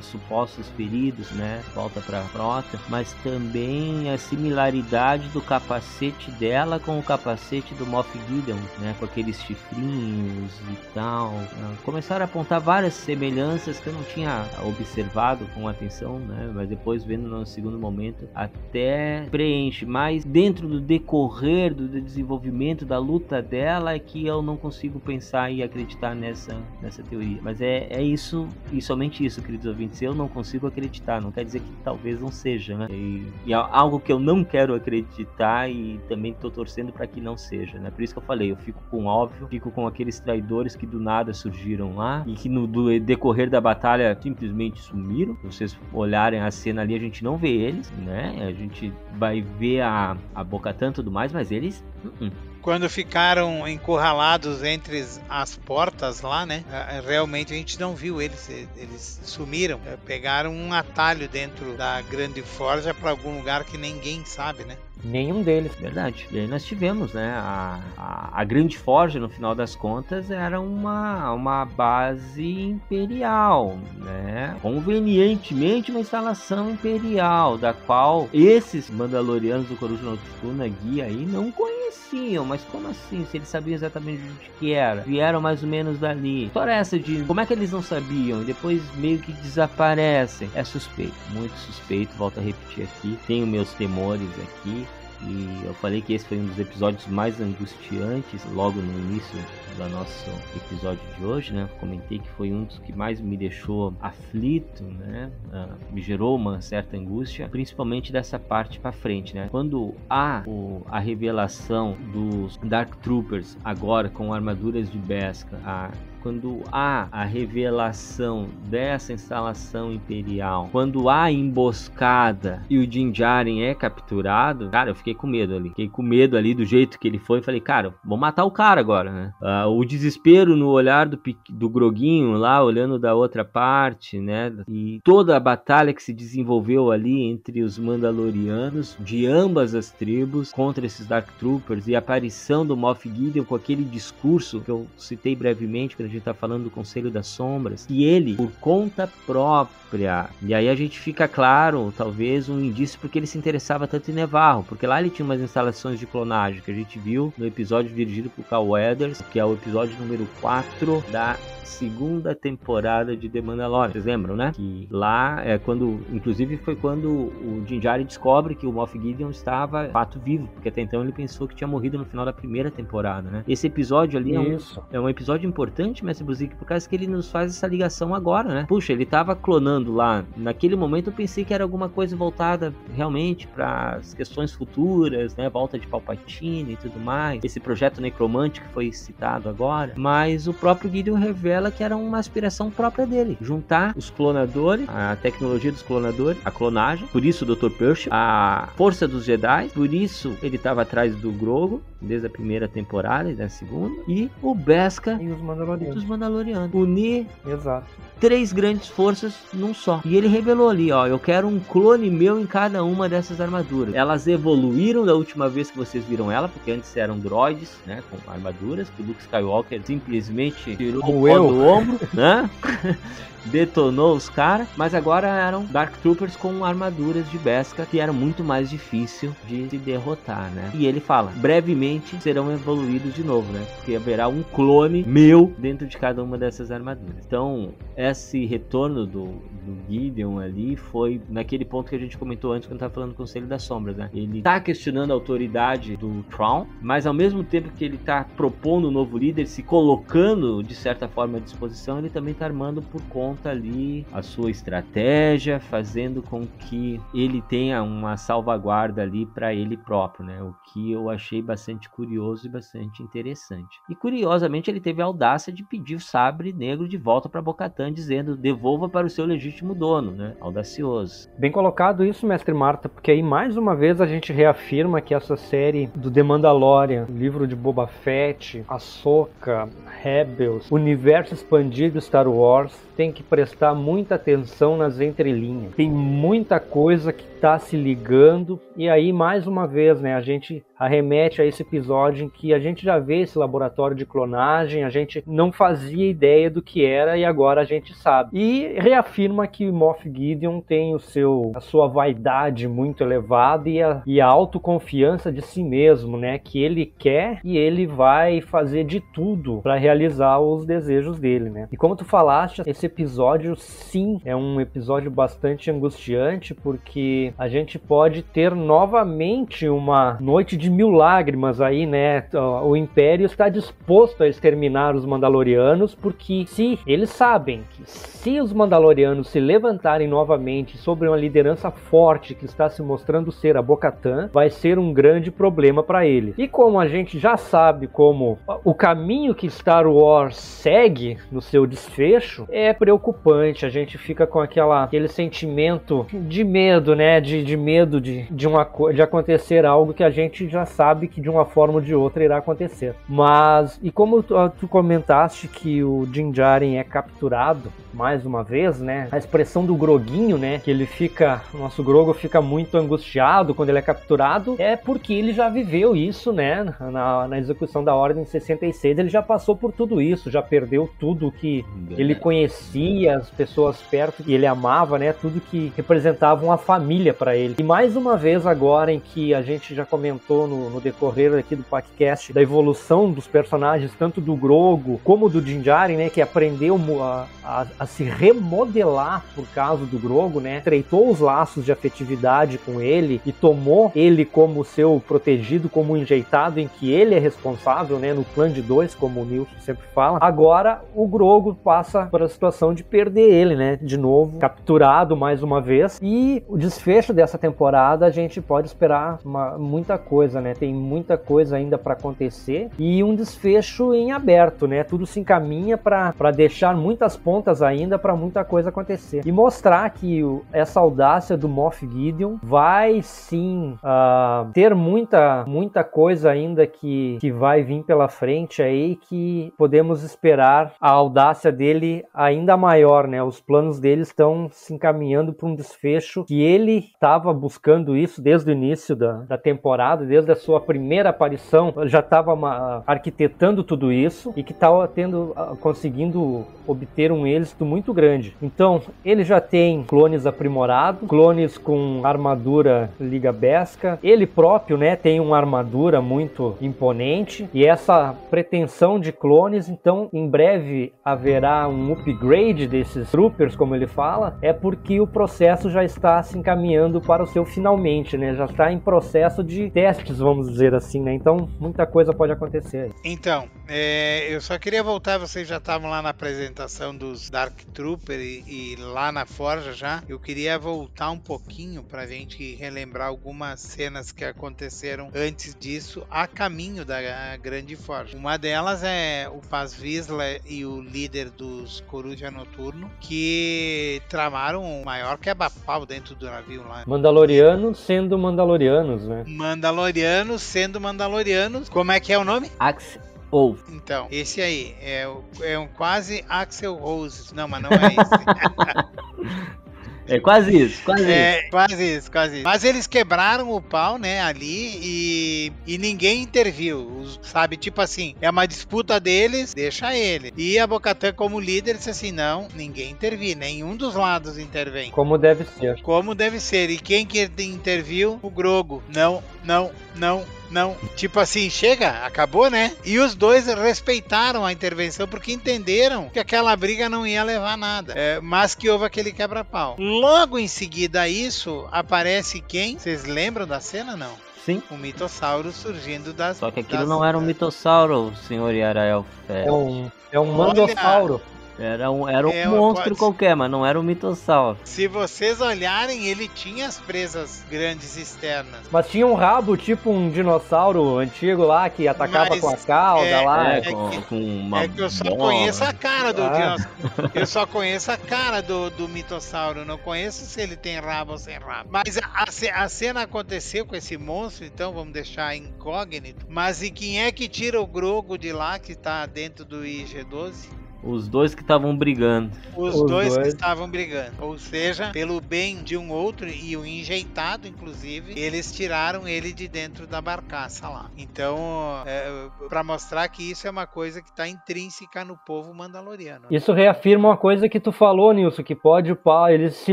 [0.00, 6.98] supostos feridos, né, volta para a frota, mas também a similaridade do capacete dela com
[6.98, 11.32] o capacete do Moff Gideon, né, com aqueles chifrinhos e tal.
[11.60, 16.50] Ah, começaram a apontar várias semelhanças que eu não tinha observado com atenção, né?
[16.54, 19.84] Mas depois vendo no segundo momento até preenche.
[19.84, 25.50] Mas dentro do decorrer do desenvolvimento da luta dela é que eu não consigo pensar
[25.50, 27.38] e acreditar nessa, nessa teoria.
[27.42, 30.00] Mas é, é isso e somente isso, queridos ouvintes.
[30.00, 31.20] Eu não consigo acreditar.
[31.20, 32.86] Não quer dizer que talvez não seja, né?
[32.90, 37.20] E, e é algo que eu não quero acreditar e também estou torcendo para que
[37.20, 37.90] não seja, né?
[37.90, 41.00] Por isso que eu falei, eu fico com óbvio, fico com aqueles traidores que do
[41.00, 42.68] nada surgiram lá e que no
[43.00, 45.34] decorrer da batalha simplesmente sumiram.
[45.42, 48.36] Vocês olharem a cena ali, a gente não vê eles, né?
[48.46, 51.82] A gente vai ver a, a boca tanto tudo mais, mas eles.
[52.04, 52.32] Uh -uh
[52.62, 56.64] quando ficaram encurralados entre as portas lá, né?
[57.04, 62.94] Realmente a gente não viu eles, eles sumiram, pegaram um atalho dentro da grande forja
[62.94, 64.76] para algum lugar que ninguém sabe, né?
[65.04, 65.74] Nenhum deles.
[65.74, 66.28] Verdade.
[66.30, 67.32] E aí nós tivemos, né?
[67.34, 74.56] A, a, a, Grande Forja, no final das contas, era uma, uma base imperial, né?
[74.62, 82.44] Convenientemente uma instalação imperial, da qual esses Mandalorianos do Coruja Noturna guia aí não conheciam.
[82.44, 83.26] Mas como assim?
[83.26, 85.02] Se eles sabiam exatamente o que era?
[85.02, 86.46] Vieram mais ou menos dali.
[86.46, 90.50] História essa de como é que eles não sabiam e depois meio que desaparecem.
[90.54, 92.14] É suspeito, muito suspeito.
[92.16, 93.18] Volto a repetir aqui.
[93.26, 94.86] Tenho meus temores aqui.
[95.26, 99.38] E eu falei que esse foi um dos episódios mais angustiantes logo no início
[99.76, 101.68] do nosso episódio de hoje, né?
[101.78, 105.30] Comentei que foi um dos que mais me deixou aflito, né?
[105.48, 109.48] Uh, me gerou uma certa angústia, principalmente dessa parte para frente, né?
[109.50, 115.90] Quando há o, a revelação dos Dark Troopers agora com armaduras de Beskar, a
[116.22, 123.74] quando há a revelação dessa instalação imperial, quando há emboscada e o Din Djarin é
[123.74, 125.70] capturado, cara, eu fiquei com medo ali.
[125.70, 127.42] Fiquei com medo ali do jeito que ele foi.
[127.42, 129.32] Falei, cara, vou matar o cara agora, né?
[129.42, 131.20] Uh, o desespero no olhar do,
[131.50, 134.52] do Groguinho lá, olhando da outra parte, né?
[134.68, 140.52] E toda a batalha que se desenvolveu ali entre os Mandalorianos, de ambas as tribos,
[140.52, 144.86] contra esses Dark Troopers e a aparição do Moff Gideon com aquele discurso que eu
[144.96, 150.28] citei brevemente quando gente está falando do Conselho das Sombras, e ele, por conta própria,
[150.40, 154.14] e aí a gente fica claro, talvez, um indício porque ele se interessava tanto em
[154.14, 157.94] Nevarro, porque lá ele tinha umas instalações de clonagem que a gente viu no episódio
[157.94, 161.36] dirigido por Cal Weathers, que é o episódio número 4 da
[161.82, 163.92] segunda temporada de The Mandalorian.
[163.92, 164.52] Vocês lembram, né?
[164.54, 169.30] Que lá é quando, inclusive foi quando o Din Djarin descobre que o Moff Gideon
[169.30, 172.70] estava fato vivo, porque até então ele pensou que tinha morrido no final da primeira
[172.70, 173.44] temporada, né?
[173.48, 174.58] Esse episódio ali é um,
[174.92, 178.48] é um, episódio importante, Mestre Buzik, por causa que ele nos faz essa ligação agora,
[178.48, 178.64] né?
[178.68, 180.24] Puxa, ele estava clonando lá.
[180.36, 185.48] Naquele momento eu pensei que era alguma coisa voltada realmente para as questões futuras, né?
[185.48, 187.44] Volta de Palpatine e tudo mais.
[187.44, 189.92] Esse projeto necromante que foi citado agora.
[189.96, 193.36] Mas o próprio Gideon revela que era uma aspiração própria dele.
[193.40, 197.70] Juntar os clonadores, a tecnologia dos clonadores, a clonagem, por isso o Dr.
[197.70, 202.68] Pershing, a força dos Jedi, por isso ele estava atrás do Grogo, desde a primeira
[202.68, 205.91] temporada e da segunda, e o Beskar e os Mandalorianos.
[205.94, 206.70] Dos Mandalorianos.
[206.72, 207.86] Unir Exato.
[208.20, 210.00] três grandes forças num só.
[210.04, 213.94] E ele revelou ali, ó, eu quero um clone meu em cada uma dessas armaduras.
[213.94, 218.30] Elas evoluíram da última vez que vocês viram ela, porque antes eram droids, né, com
[218.30, 222.48] armaduras, que o Luke Skywalker simplesmente tirou o do ombro, né?
[223.46, 228.44] detonou os caras, mas agora eram Dark Troopers com armaduras de Beskar que era muito
[228.44, 230.70] mais difícil de se derrotar, né?
[230.74, 233.64] E ele fala, brevemente serão evoluídos de novo, né?
[233.76, 237.24] Porque haverá um clone meu dentro de cada uma dessas armaduras.
[237.26, 242.66] Então, esse retorno do, do Gideon ali foi naquele ponto que a gente comentou antes
[242.66, 244.10] quando estava falando do Conselho das Sombras, né?
[244.14, 248.88] Ele tá questionando a autoridade do Tron, mas ao mesmo tempo que ele tá propondo
[248.88, 253.02] um novo líder, se colocando de certa forma à disposição, ele também tá armando por
[253.02, 259.76] conta ali a sua estratégia, fazendo com que ele tenha uma salvaguarda ali para ele
[259.76, 260.42] próprio, né?
[260.42, 263.80] O que eu achei bastante curioso e bastante interessante.
[263.88, 267.92] E curiosamente ele teve a audácia de pedir o sabre negro de volta para Bocatan,
[267.92, 270.34] dizendo: "Devolva para o seu legítimo dono", né?
[270.40, 271.28] Audacioso.
[271.38, 275.36] Bem colocado isso, mestre Marta, porque aí mais uma vez a gente reafirma que essa
[275.36, 279.68] série do The Mandalorian, livro de Boba Fett, Ahsoka,
[280.02, 285.74] Rebels, universo expandido Star Wars, tem que prestar muita atenção nas entrelinhas.
[285.74, 290.64] Tem muita coisa que está se ligando e aí mais uma vez, né, a gente
[290.78, 294.90] arremete a esse episódio em que a gente já vê esse laboratório de clonagem, a
[294.90, 298.30] gente não fazia ideia do que era e agora a gente sabe.
[298.32, 304.02] E reafirma que Moff Gideon tem o seu a sua vaidade muito elevada e a,
[304.06, 309.00] e a autoconfiança de si mesmo, né, que ele quer e ele vai fazer de
[309.00, 311.68] tudo para realizar os desejos dele, né?
[311.72, 317.78] E como tu falaste, esse episódio sim é um episódio bastante angustiante porque a gente
[317.78, 322.24] pode ter novamente uma noite de mil lágrimas aí, né?
[322.62, 328.52] O Império está disposto a exterminar os Mandalorianos porque se eles sabem que se os
[328.52, 334.30] Mandalorianos se levantarem novamente sobre uma liderança forte que está se mostrando ser a Bocatan,
[334.32, 336.34] vai ser um grande problema para ele.
[336.38, 341.66] E como a gente já sabe como o caminho que Star Wars segue no seu
[341.66, 343.66] desfecho é preocupante.
[343.66, 347.20] A gente fica com aquela, aquele sentimento de medo, né?
[347.22, 351.20] De, de medo de, de, uma, de acontecer algo que a gente já sabe que
[351.20, 352.94] de uma forma ou de outra irá acontecer.
[353.08, 358.80] Mas, e como tu, tu comentaste que o Din Djarin é capturado, mais uma vez,
[358.80, 359.08] né?
[359.10, 360.58] A expressão do Groguinho, né?
[360.58, 365.12] Que ele fica, o nosso Grogo fica muito angustiado quando ele é capturado, é porque
[365.12, 366.74] ele já viveu isso, né?
[366.80, 371.32] Na, na execução da Ordem 66, ele já passou por tudo isso, já perdeu tudo
[371.32, 375.12] que ele conhecia, as pessoas perto que ele amava, né?
[375.12, 377.56] Tudo que representava uma família para ele.
[377.58, 381.56] E mais uma vez agora em que a gente já comentou no, no decorrer aqui
[381.56, 386.10] do podcast da evolução dos personagens, tanto do Grogo como do Din Djarin, né?
[386.10, 390.60] Que aprendeu a, a, a se remodelar por causa do Grogo, né?
[390.60, 396.60] Treitou os laços de afetividade com ele e tomou ele como seu protegido, como enjeitado
[396.60, 398.12] em que ele é responsável, né?
[398.12, 400.18] No clã de dois, como o Nilson sempre fala.
[400.20, 403.78] Agora o Grogo passa por a situação de perder ele, né?
[403.80, 405.98] De novo, capturado mais uma vez.
[406.02, 410.52] E o desfecho dessa temporada a gente pode esperar uma, muita coisa, né?
[410.52, 414.84] Tem muita coisa ainda para acontecer e um desfecho em aberto, né?
[414.84, 420.22] Tudo se encaminha para deixar muitas pontas ainda para muita coisa acontecer e mostrar que
[420.22, 427.16] o, essa audácia do Moff Gideon vai sim uh, ter muita muita coisa ainda que,
[427.20, 433.22] que vai vir pela frente aí que podemos esperar a audácia dele ainda maior, né?
[433.22, 438.50] Os planos dele estão se encaminhando para um desfecho que ele estava buscando isso desde
[438.50, 444.32] o início da, da temporada, desde a sua primeira aparição, já estava arquitetando tudo isso
[444.36, 448.36] e que estava tendo conseguindo obter um êxito muito grande.
[448.40, 453.98] Então, ele já tem clones aprimorados, clones com armadura Liga Besca.
[454.02, 460.28] Ele próprio, né, tem uma armadura muito imponente e essa pretensão de clones, então, em
[460.28, 466.22] breve haverá um upgrade desses troopers, como ele fala, é porque o processo já está
[466.22, 466.71] se encaminhando
[467.04, 468.34] para o seu finalmente, né?
[468.34, 471.14] Já está em processo de testes, vamos dizer assim, né?
[471.14, 472.90] Então, muita coisa pode acontecer.
[473.04, 478.18] Então, é, eu só queria voltar, vocês já estavam lá na apresentação dos Dark Trooper
[478.18, 480.02] e, e lá na Forja já.
[480.08, 486.06] Eu queria voltar um pouquinho para a gente relembrar algumas cenas que aconteceram antes disso
[486.10, 487.00] a caminho da
[487.36, 488.16] Grande Forja.
[488.16, 494.84] Uma delas é o Paz Vizsla e o líder dos Coruja Noturno que tramaram o
[494.84, 496.84] maior quebra-pau dentro do navio lá.
[496.86, 499.24] Mandalorianos sendo Mandalorianos, né?
[499.26, 501.68] Mandalorianos sendo Mandalorianos.
[501.68, 502.50] Como é que é o nome?
[502.58, 502.98] Axe
[503.32, 503.56] ou.
[503.70, 505.10] Então, esse aí é,
[505.40, 507.34] é um quase Axel Rose.
[507.34, 509.52] Não, mas não é esse.
[510.08, 511.50] É quase isso, quase É, isso.
[511.50, 512.44] quase isso, quase isso.
[512.44, 516.80] Mas eles quebraram o pau, né, ali e, e ninguém interviu.
[517.00, 520.32] Os- sabe, tipo assim, é uma disputa deles, deixa ele.
[520.36, 524.90] E a Bocatã, como líder, disse assim: não, ninguém intervir, nenhum dos lados intervém.
[524.90, 525.80] Como deve ser.
[525.82, 526.68] Como deve ser.
[526.70, 528.18] E quem que interviu?
[528.22, 528.82] O Grogo.
[528.88, 530.76] Não, não, não, não.
[530.96, 532.72] Tipo assim, chega, acabou, né?
[532.84, 537.56] E os dois respeitaram a intervenção porque entenderam que aquela briga não ia levar a
[537.56, 537.92] nada.
[537.96, 539.76] É, mas que houve aquele quebra-pau.
[539.78, 542.78] Logo em seguida a isso, aparece quem?
[542.78, 544.12] Vocês lembram da cena, não?
[544.44, 544.60] Sim.
[544.70, 546.36] O mitossauro surgindo das.
[546.38, 549.06] Só que aquilo das- não era um mitossauro, senhor Yarael.
[549.28, 551.20] É, É um, é um mandossauro.
[551.58, 554.58] Era um, era um É, monstro pode- qualquer, mas não era um mitossauro.
[554.64, 558.60] Se vocês olharem, ele tinha as presas grandes externas.
[558.70, 563.06] Mas tinha um rabo, tipo um dinossauro antigo lá, que atacava Mas com a cauda
[563.06, 563.54] é- lá.
[563.54, 565.16] É, é com, que- com uma É que eu só bola.
[565.18, 566.28] conheço a cara do Ah.
[566.30, 567.10] dinossauro.
[567.14, 569.64] Eu só conheço a cara do, do mitossauro.
[569.64, 571.68] Não conheço se ele tem rabo ou sem rabo.
[571.70, 576.24] Mas a, a a cena aconteceu com esse monstro, então vamos deixar incógnito.
[576.28, 580.48] Mas e quem é que tira o Grogo de lá que tá dentro do IG-12?
[580.82, 582.30] Os dois que estavam brigando.
[582.56, 583.28] Os, Os dois, que dois.
[583.28, 584.12] estavam brigando.
[584.20, 589.46] Ou seja, pelo bem de um outro e o enjeitado, inclusive, eles tiraram ele de
[589.46, 590.90] dentro da barcaça lá.
[590.96, 591.38] Então,
[591.86, 596.26] é, para mostrar que isso é uma coisa que está intrínseca no povo mandaloriano.
[596.30, 599.72] Isso reafirma uma coisa que tu falou, Nilson, que pode o pau, eles se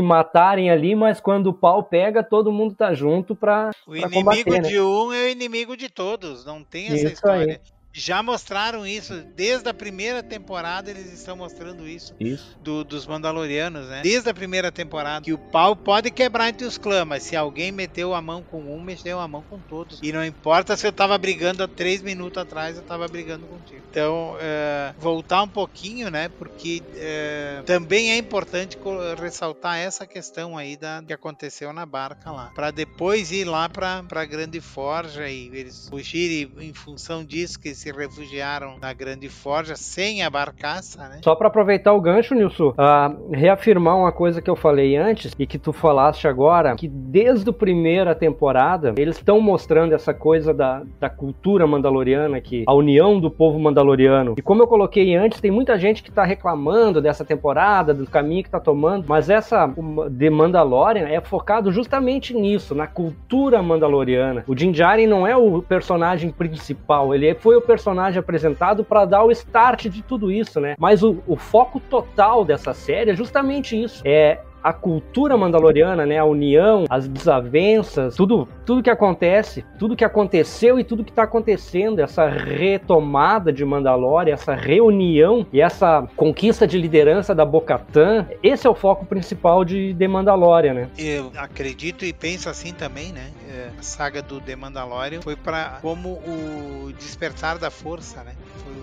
[0.00, 4.14] matarem ali, mas quando o pau pega, todo mundo tá junto pra, O pra inimigo
[4.20, 4.68] combater, né?
[4.68, 6.44] de um é o inimigo de todos.
[6.44, 7.54] Não tem essa Isso história.
[7.54, 7.79] aí.
[7.92, 12.14] Já mostraram isso desde a primeira temporada, eles estão mostrando isso.
[12.20, 12.56] Isso.
[12.60, 14.00] do- dos Mandalorianos, né?
[14.02, 17.72] Desde a primeira temporada, que o pau pode quebrar entre os clãs, mas se alguém
[17.72, 19.98] meteu a mão com um, meteu a mão com todos.
[20.02, 23.84] E não importa se eu tava brigando há três minutos atrás, eu tava brigando contigo.
[23.90, 26.28] Então, é, voltar um pouquinho, né?
[26.28, 28.78] Porque é, também é importante
[29.20, 34.02] ressaltar essa questão aí da que aconteceu na barca lá, Pra depois ir lá pra
[34.04, 39.74] para Grande Forja e eles fugirem em função disso que se refugiaram na Grande Forja
[39.74, 41.20] sem a barcaça, né?
[41.24, 45.46] Só pra aproveitar o gancho, Nilson, ah, reafirmar uma coisa que eu falei antes e
[45.46, 50.82] que tu falaste agora, que desde a primeira temporada eles estão mostrando essa coisa da,
[51.00, 54.34] da cultura mandaloriana, que a união do povo mandaloriano.
[54.36, 58.44] E como eu coloquei antes, tem muita gente que tá reclamando dessa temporada, do caminho
[58.44, 59.72] que tá tomando, mas essa
[60.10, 64.44] de Mandalorian é focado justamente nisso, na cultura mandaloriana.
[64.46, 69.22] O Din Djarin não é o personagem principal, ele foi o personagem apresentado para dar
[69.22, 70.74] o start de tudo isso, né?
[70.76, 74.02] Mas o, o foco total dessa série é justamente isso.
[74.04, 80.04] É a cultura mandaloriana, né, a união, as desavenças, tudo, tudo que acontece, tudo que
[80.04, 86.66] aconteceu e tudo que está acontecendo, essa retomada de Mandalore, essa reunião e essa conquista
[86.66, 90.88] de liderança da Bo-Katan, esse é o foco principal de The Mandalorian, né?
[90.98, 93.30] Eu acredito e penso assim também, né?
[93.48, 98.32] É, A saga do The Mandalorian foi para como o despertar da força, né?
[98.64, 98.74] Foi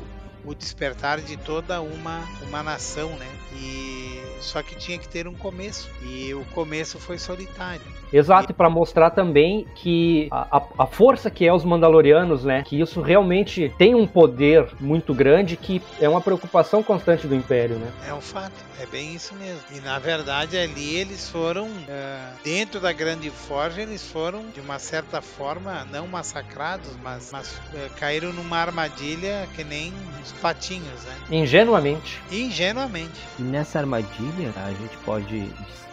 [0.47, 3.27] o, despertar de toda uma uma nação, né?
[3.53, 7.81] E só que tinha que ter um começo e o começo foi solitário.
[8.11, 12.63] Exato, e para mostrar também que a, a, força que é os Mandalorianos, né?
[12.63, 17.77] Que isso realmente tem um poder muito grande que é uma preocupação constante do Império,
[17.77, 17.91] né?
[18.07, 19.61] É um fato, é bem isso mesmo.
[19.75, 24.79] E na verdade ali eles foram é, dentro da Grande Forja, eles foram de uma
[24.79, 29.93] certa forma não massacrados, mas, mas é, caíram numa armadilha que nem
[30.23, 31.15] os patinhos, né?
[31.29, 32.21] Ingenuamente.
[32.31, 33.19] Ingenuamente.
[33.37, 35.39] E nessa armadilha, a gente pode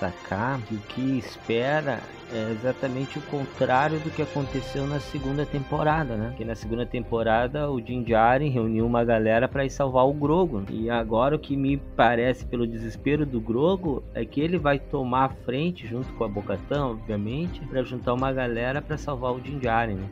[0.04, 2.00] destacar que o que espera
[2.32, 6.34] é exatamente o contrário do que aconteceu na segunda temporada, né?
[6.36, 10.64] Que na segunda temporada o Din Djarin reuniu uma galera para ir salvar o Grogo.
[10.70, 15.24] E agora o que me parece pelo desespero do Grogo é que ele vai tomar
[15.26, 19.58] a frente junto com a Bocatã, obviamente, para juntar uma galera para salvar o Din
[19.58, 19.94] Djarin.
[19.94, 20.08] né?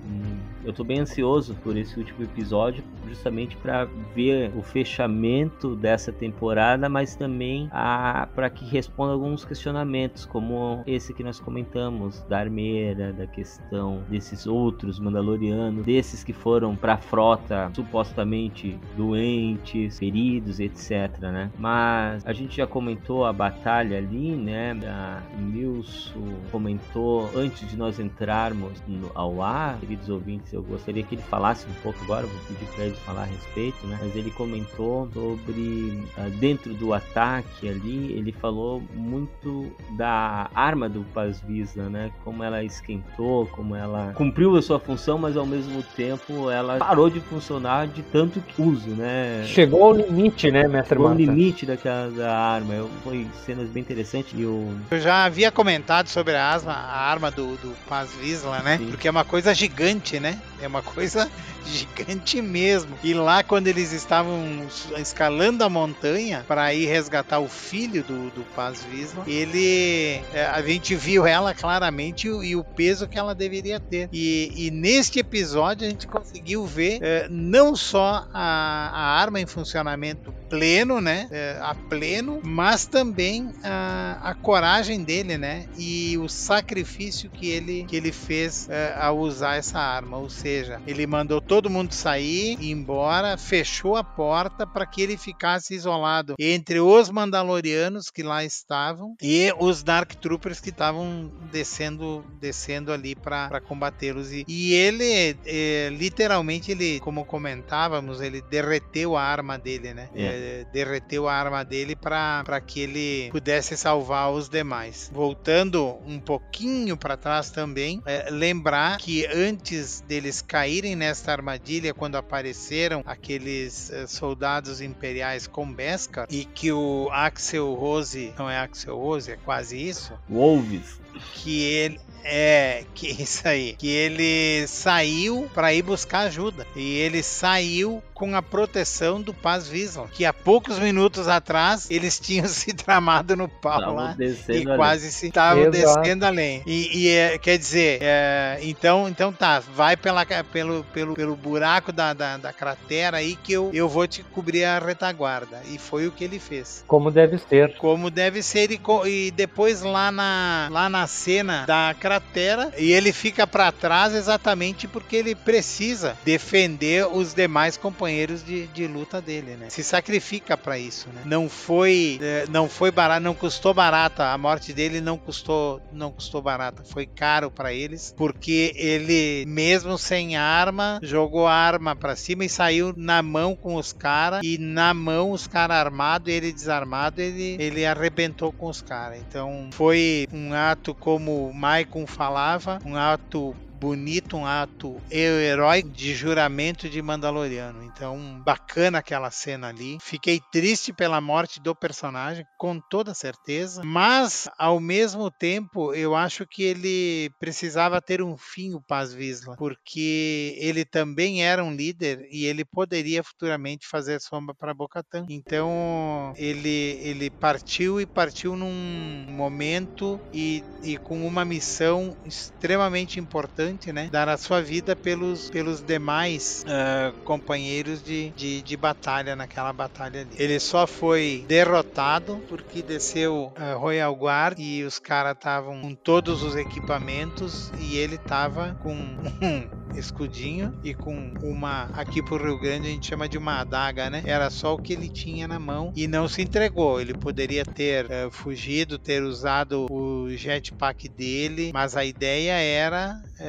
[0.65, 3.85] Eu tô bem ansioso por esse último episódio, justamente para
[4.15, 11.25] ver o fechamento dessa temporada, mas também para que responda alguns questionamentos, como esse que
[11.25, 17.71] nós comentamos da armeira, da questão desses outros Mandalorianos, desses que foram para a frota
[17.75, 21.51] supostamente doentes, feridos, etc, né?
[21.59, 24.79] Mas a gente já comentou a batalha ali, né?
[24.87, 31.15] A Nilson comentou antes de nós entrarmos no, ao ar, queridos ouvintes eu gostaria que
[31.15, 33.99] ele falasse um pouco agora, vou pedir para ele falar a respeito, né?
[34.01, 41.05] Mas ele comentou sobre uh, dentro do ataque ali, ele falou muito da arma do
[41.15, 42.11] Paz Visa, né?
[42.25, 47.09] Como ela esquentou, como ela cumpriu a sua função, mas ao mesmo tempo ela parou
[47.09, 49.45] de funcionar de tanto uso, né?
[49.47, 52.75] Chegou ao limite, né, mestre Chegou ao limite daquela da arma.
[52.75, 57.01] Eu, foi cenas bem interessantes e o eu já havia comentado sobre a asma, a
[57.01, 58.79] arma do, do Paz Visla, né?
[58.79, 58.89] Sim.
[58.89, 60.42] Porque é uma coisa gigante, né?
[60.63, 61.29] É uma coisa
[61.67, 62.97] gigante mesmo.
[63.03, 64.67] E lá, quando eles estavam
[64.97, 70.21] escalando a montanha para ir resgatar o filho do, do Paz Visla, ele.
[70.33, 74.09] É, a gente viu ela claramente e, e, o peso que ela deveria ter.
[74.13, 79.47] E, e neste episódio a gente conseguiu ver é, não só a, a, arma em
[79.47, 81.29] funcionamento pleno, né?
[81.31, 85.67] É, a pleno, mas também a, a, coragem dele, né?
[85.77, 90.19] E o sacrifício que ele, que ele fez ao usar essa arma.
[90.33, 95.75] Seja, ele mandou todo mundo sair, ir embora, fechou a porta para que ele ficasse
[95.75, 102.93] isolado entre os Mandalorianos que lá estavam e os Dark Troopers que estavam descendo, descendo
[102.93, 104.33] ali para combatê-los.
[104.33, 110.09] E, e, ele, é, literalmente, ele, como comentávamos, ele derreteu a arma dele, né?
[110.15, 110.23] É.
[110.23, 115.11] É, derreteu a arma dele para que ele pudesse salvar os demais.
[115.13, 122.15] Voltando um pouquinho para trás também, é, lembrar que antes deles caírem nesta armadilha quando
[122.15, 128.97] apareceram aqueles uh, soldados imperiais com Beskar e que o Axel Rose, não é Axel
[128.97, 130.13] Rose, é quase isso.
[130.31, 131.01] Wolves.
[131.35, 133.75] Que ele é, que isso aí.
[133.77, 136.67] Que ele saiu para ir buscar ajuda.
[136.77, 142.21] E ele saiu com a proteção do Paz Vision, que há poucos minutos atrás eles
[142.21, 144.17] tinham se tramado no pau Tava lá
[144.49, 146.63] e quase se estavam descendo além.
[146.65, 151.91] E, e é, quer dizer, é, então, então tá, vai pela, pelo, pelo, pelo buraco
[151.91, 155.61] da, da, da, cratera aí que eu, eu vou te cobrir a retaguarda.
[155.69, 156.85] E foi o que ele fez.
[156.87, 157.77] Como deve ser.
[157.79, 158.71] Como deve ser.
[158.71, 162.13] E, e depois lá na, lá na cena da cratera
[162.53, 168.12] cratera e ele fica para trás exatamente porque ele precisa defender os demais companheiros
[168.45, 169.71] de, de luta dele, né?
[169.71, 171.23] Se sacrifica para isso, né?
[171.25, 174.33] Não foi, é, não foi barato, não custou barata.
[174.33, 176.83] A morte dele não custou, não custou barata.
[176.85, 182.93] Foi caro para eles porque ele, mesmo sem arma, jogou arma para cima e saiu
[182.97, 187.57] na mão com os caras e na mão os caras armados e ele desarmado, ele,
[187.59, 189.19] ele arrebentou com os caras.
[189.19, 196.15] Então foi um ato como o Maicon falava, um ato bonito, um ato heróico de
[196.15, 197.83] juramento de Mandaloriano.
[197.83, 199.99] Então, bacana aquela cena ali.
[200.01, 206.47] Fiquei triste pela morte do personagem, com toda certeza, mas ao mesmo tempo eu acho
[206.47, 212.29] que ele precisava ter um fim, o Paz Visla, porque ele também era um líder
[212.31, 215.27] e ele poderia futuramente fazer sombra para Bocatan.
[215.29, 223.72] Então, ele ele partiu e partiu num momento e, e com uma missão extremamente importante
[223.93, 224.09] né?
[224.11, 230.23] Dar a sua vida pelos, pelos demais uh, companheiros de, de, de, batalha naquela batalha
[230.23, 230.31] ali.
[230.37, 236.43] Ele só foi derrotado porque desceu uh, Royal Guard e os caras estavam com todos
[236.43, 242.89] os equipamentos e ele tava com um escudinho e com uma aqui pro Rio Grande
[242.89, 244.23] a gente chama de uma adaga, né?
[244.25, 247.01] Era só o que ele tinha na mão e não se entregou.
[247.01, 253.43] Ele poderia ter uh, fugido, ter usado o jetpack dele, mas a ideia era uh,